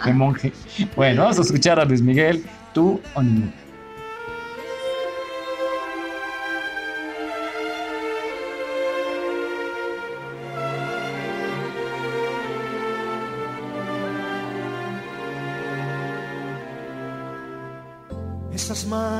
de 0.05 0.13
monje. 0.13 0.53
Bueno, 0.95 1.23
vamos 1.23 1.39
a 1.39 1.41
escuchar 1.41 1.79
a 1.79 1.85
Luis 1.85 2.01
Miguel, 2.01 2.43
tú 2.73 3.01
o 3.13 3.21
ninguna. 3.21 3.51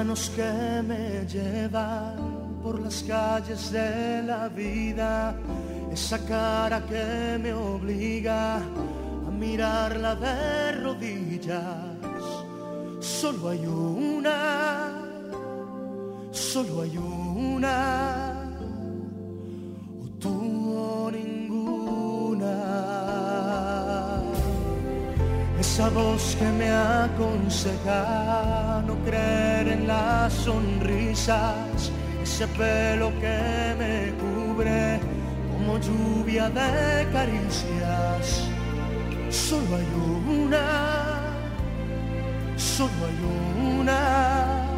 Que 0.10 0.82
me 0.88 1.24
llevan 1.28 2.18
por 2.64 2.80
las 2.80 3.04
calles 3.04 3.72
de 3.72 4.24
la 4.24 4.50
vida, 4.50 5.36
esa 5.94 6.18
cara 6.26 6.84
que 6.84 7.38
me 7.40 7.54
obliga 7.54 8.56
a 8.56 9.32
mirarla 9.32 10.16
de 10.16 10.72
rodillas. 10.82 11.64
Solo 13.00 13.50
hay 13.50 13.68
una, 13.68 14.90
solo 16.32 16.82
hay 16.82 16.98
una, 16.98 18.50
o 20.02 20.08
tú 20.20 20.76
o 20.76 21.12
ninguna. 21.12 21.39
Esa 25.72 25.88
voz 25.90 26.36
que 26.36 26.46
me 26.46 26.72
aconseja 26.72 28.84
no 28.88 28.96
creer 29.06 29.68
en 29.68 29.88
las 29.88 30.34
sonrisas, 30.34 31.92
ese 32.24 32.48
pelo 32.48 33.12
que 33.22 33.76
me 33.78 34.12
cubre 34.20 35.00
como 35.52 35.78
lluvia 35.78 36.50
de 36.50 37.08
caricias. 37.14 38.50
Solo 39.30 39.76
hay 39.78 39.88
una, 40.44 41.20
solo 42.58 43.06
hay 43.08 43.20
una, 43.80 44.69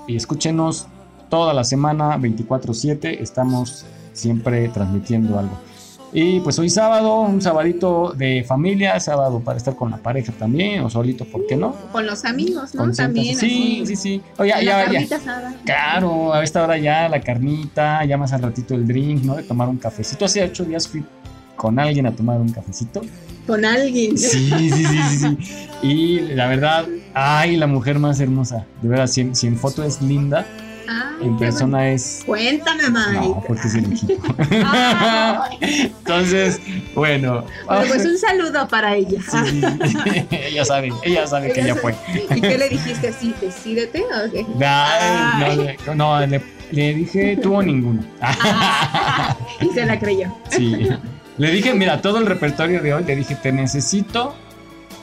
Y 0.07 0.17
escúchenos 0.17 0.87
toda 1.31 1.55
la 1.55 1.65
semana, 1.65 2.19
24-7. 2.19 3.17
Estamos 3.21 3.87
siempre 4.13 4.69
transmitiendo 4.69 5.39
algo. 5.39 5.59
Y 6.17 6.39
pues 6.39 6.57
hoy 6.61 6.71
sábado, 6.71 7.23
un 7.23 7.43
sabadito 7.43 8.15
de 8.17 8.45
familia, 8.45 9.01
sábado 9.01 9.41
para 9.41 9.59
estar 9.59 9.75
con 9.75 9.91
la 9.91 9.97
pareja 9.97 10.33
también, 10.33 10.81
o 10.85 10.89
solito, 10.89 11.25
¿por 11.25 11.45
qué 11.49 11.57
no? 11.57 11.75
Con 11.91 12.07
los 12.07 12.25
amigos, 12.25 12.73
¿no? 12.73 12.89
También. 12.93 13.37
Sí, 13.37 13.81
así. 13.83 13.87
sí, 13.87 13.97
sí. 13.97 14.23
Oye, 14.39 14.51
ya, 14.51 14.57
La 14.59 14.63
ya, 14.63 14.79
ya. 14.79 14.93
carnita 14.93 15.17
asada. 15.17 15.55
Claro, 15.65 16.33
a 16.33 16.45
esta 16.45 16.63
hora 16.63 16.79
ya 16.79 17.09
la 17.09 17.21
carnita, 17.21 18.05
ya 18.05 18.17
más 18.17 18.33
al 18.33 18.43
ratito 18.43 18.75
el 18.77 18.87
drink, 18.87 19.25
¿no? 19.25 19.35
De 19.35 19.43
tomar 19.43 19.69
un 19.69 19.77
cafecito. 19.77 20.25
Hace 20.25 20.45
ocho 20.45 20.65
días 20.65 20.87
fui 20.87 21.05
con 21.57 21.81
alguien 21.81 22.07
a 22.07 22.13
tomar 22.13 22.41
un 22.41 22.53
cafecito. 22.53 23.01
Con 23.45 23.65
alguien. 23.65 24.17
Sí, 24.17 24.51
sí, 24.57 24.71
sí, 24.71 24.85
sí, 24.87 25.19
sí. 25.19 25.39
Y 25.83 26.21
la 26.21 26.47
verdad, 26.47 26.87
ay, 27.13 27.57
la 27.57 27.67
mujer 27.67 27.99
más 27.99 28.21
hermosa. 28.21 28.65
De 28.81 28.89
verdad, 28.89 29.09
si 29.09 29.21
en, 29.23 29.35
si 29.35 29.49
en 29.49 29.57
foto 29.59 29.83
es 29.83 30.01
linda, 30.01 30.47
Ay, 30.89 31.27
en 31.27 31.37
persona 31.39 31.91
es... 31.91 32.23
Cuéntame, 32.27 32.89
Mike. 32.91 33.13
No, 33.21 33.43
porque 33.47 33.67
es 33.69 33.75
el 33.75 33.93
equipo. 33.93 34.35
Entonces, 35.61 36.61
bueno. 36.95 37.45
Bueno, 37.67 37.85
pues 37.89 38.05
un 38.05 38.19
saludo 38.19 38.69
para 38.69 38.95
ella. 38.97 39.19
Sí, 39.31 39.63
ella 40.31 40.65
sabe, 40.65 40.93
ella 41.03 41.27
sabe 41.27 41.53
que 41.53 41.61
ella 41.61 41.75
fue. 41.77 41.95
¿Y 42.35 42.41
qué 42.41 42.59
le 42.59 42.69
dijiste 42.69 43.09
así? 43.09 43.35
¿Decídete 43.41 44.03
o 44.05 44.31
qué? 44.31 44.47
Ay, 44.67 45.57
no, 45.57 45.63
le- 45.63 45.79
no, 45.97 46.27
le, 46.27 46.43
le 46.73 46.95
dije 46.95 47.39
tú 47.43 47.55
o 47.57 47.63
ninguno. 47.63 48.03
Y 49.61 49.69
se 49.75 49.87
la 49.87 49.99
creyó. 49.99 50.35
Sí. 50.51 50.89
Le 51.39 51.51
dije, 51.51 51.75
mira, 51.75 52.01
todo 52.01 52.19
el 52.19 52.27
repertorio 52.27 52.81
de 52.81 52.95
hoy, 52.95 53.05
le 53.05 53.17
dije, 53.17 53.35
te 53.35 53.51
necesito, 53.51 54.35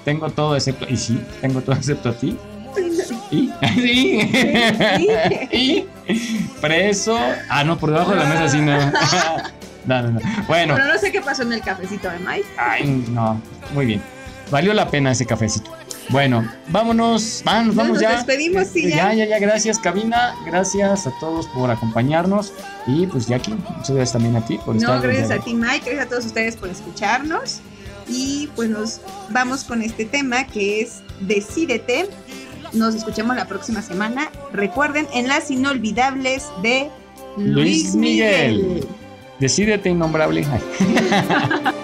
tengo 0.05 0.29
todo 0.29 0.55
excepto, 0.55 0.85
y 0.89 0.95
sí, 0.95 1.19
tengo 1.41 1.59
todo 1.61 1.75
excepto 1.75 2.09
a 2.09 2.13
ti. 2.13 2.37
¿Y? 3.31 3.49
Sí. 3.75 4.19
¿Y? 5.51 5.85
Preso. 6.59 7.17
Ah, 7.49 7.63
no, 7.63 7.77
por 7.77 7.91
debajo 7.91 8.11
de 8.11 8.17
la 8.17 8.25
mesa 8.25 8.49
sí, 8.49 8.59
no. 8.59 8.77
No, 9.85 10.01
no, 10.03 10.11
no. 10.11 10.19
Bueno, 10.47 10.75
Pero 10.75 10.87
no 10.93 10.99
sé 10.99 11.11
qué 11.11 11.21
pasó 11.21 11.41
en 11.43 11.53
el 11.53 11.61
cafecito 11.61 12.09
de 12.09 12.19
Mike. 12.19 12.45
ay, 12.57 13.05
no, 13.09 13.41
muy 13.73 13.85
bien. 13.85 14.01
Valió 14.51 14.73
la 14.73 14.89
pena 14.89 15.11
ese 15.11 15.25
cafecito. 15.25 15.71
Bueno, 16.09 16.45
vámonos, 16.67 17.41
vamos, 17.45 17.73
vamos 17.73 17.93
Nos 17.93 18.01
ya. 18.01 18.17
despedimos, 18.17 18.67
sí, 18.67 18.89
ya. 18.89 19.13
ya. 19.13 19.25
Ya, 19.25 19.39
gracias, 19.39 19.79
cabina. 19.79 20.35
Gracias 20.45 21.07
a 21.07 21.13
todos 21.19 21.47
por 21.47 21.71
acompañarnos. 21.71 22.53
Y 22.85 23.07
pues, 23.07 23.27
Jackie, 23.27 23.53
muchas 23.53 23.91
gracias 23.91 24.11
también 24.13 24.35
a 24.35 24.45
ti 24.45 24.59
por 24.65 24.75
estar 24.75 24.95
No, 24.97 25.01
gracias 25.01 25.31
a 25.31 25.39
ti, 25.39 25.53
Mike. 25.53 25.85
Gracias 25.85 26.05
a 26.05 26.09
todos 26.09 26.25
ustedes 26.25 26.57
por 26.57 26.69
escucharnos. 26.69 27.61
Y 28.07 28.49
pues 28.55 28.69
nos 28.69 28.99
vamos 29.29 29.63
con 29.63 29.81
este 29.81 30.03
tema 30.05 30.45
que 30.45 30.81
es 30.81 31.01
Decídete. 31.21 32.09
Nos 32.73 32.95
escuchamos 32.95 33.35
la 33.35 33.45
próxima 33.45 33.81
semana. 33.81 34.29
Recuerden 34.53 35.07
en 35.13 35.27
las 35.27 35.51
inolvidables 35.51 36.45
de 36.61 36.89
Luis 37.37 37.95
Miguel. 37.95 38.87
Decídete, 39.39 39.89
innombrable. 39.89 40.45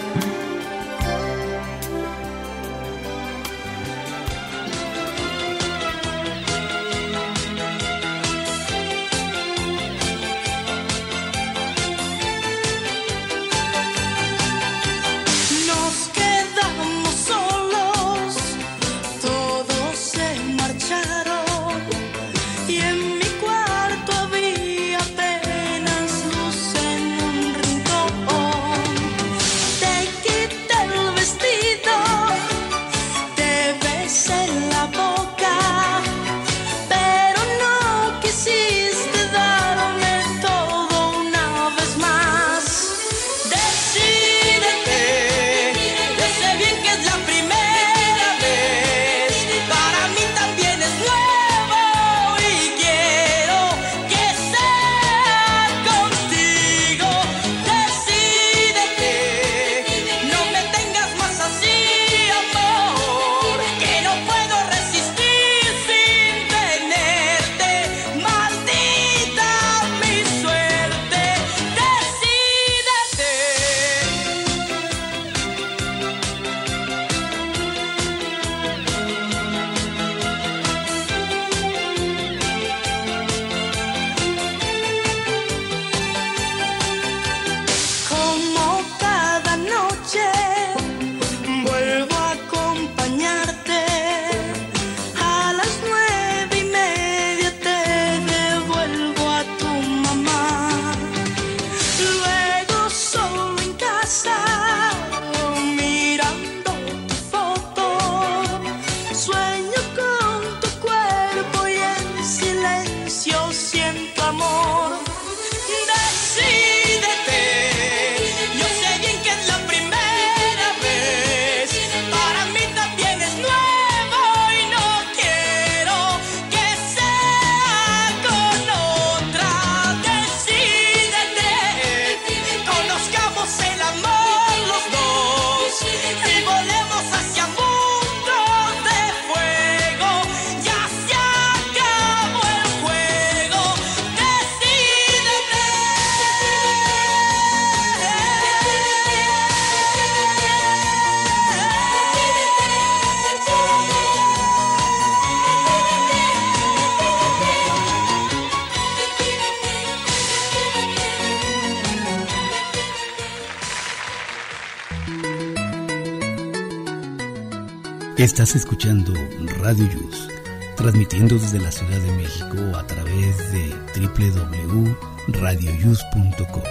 Estás 168.47 168.61
escuchando 168.61 169.11
Radio 169.59 169.83
Yus, 169.91 170.29
transmitiendo 170.77 171.35
desde 171.35 171.59
la 171.59 171.69
Ciudad 171.69 171.99
de 171.99 172.13
México 172.13 172.55
a 172.77 172.87
través 172.87 173.51
de 173.51 173.75
www.radioyus.com. 173.99 176.63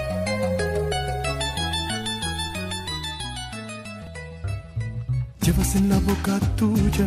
Llevas 5.43 5.77
en 5.77 5.91
la 5.91 5.99
boca 5.99 6.41
tuya. 6.57 7.07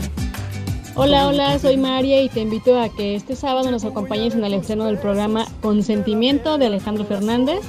Hola, 0.93 1.29
hola, 1.29 1.57
soy 1.57 1.77
María 1.77 2.21
y 2.21 2.29
te 2.29 2.41
invito 2.41 2.79
a 2.79 2.89
que 2.89 3.15
este 3.15 3.35
sábado 3.35 3.71
nos 3.71 3.85
acompañes 3.85 4.35
en 4.35 4.45
el 4.45 4.53
estreno 4.53 4.85
del 4.85 4.99
programa 4.99 5.47
Consentimiento 5.63 6.59
de 6.59 6.67
Alejandro 6.67 7.05
Fernández. 7.05 7.61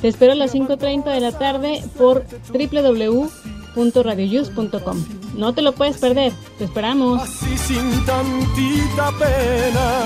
Te 0.00 0.06
espero 0.06 0.30
a 0.30 0.36
las 0.36 0.54
5.30 0.54 1.14
de 1.14 1.20
la 1.20 1.36
tarde 1.36 1.82
por 1.96 2.24
www.radioyus.com. 2.52 5.23
No 5.36 5.52
te 5.52 5.62
lo 5.62 5.72
puedes 5.72 5.98
perder, 5.98 6.32
te 6.58 6.64
esperamos. 6.64 7.22
Así 7.22 7.56
sin 7.58 8.04
tantita 8.04 9.10
pena. 9.18 10.04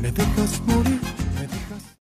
Me 0.00 0.10
dejas 0.12 0.60
morir 0.66 0.83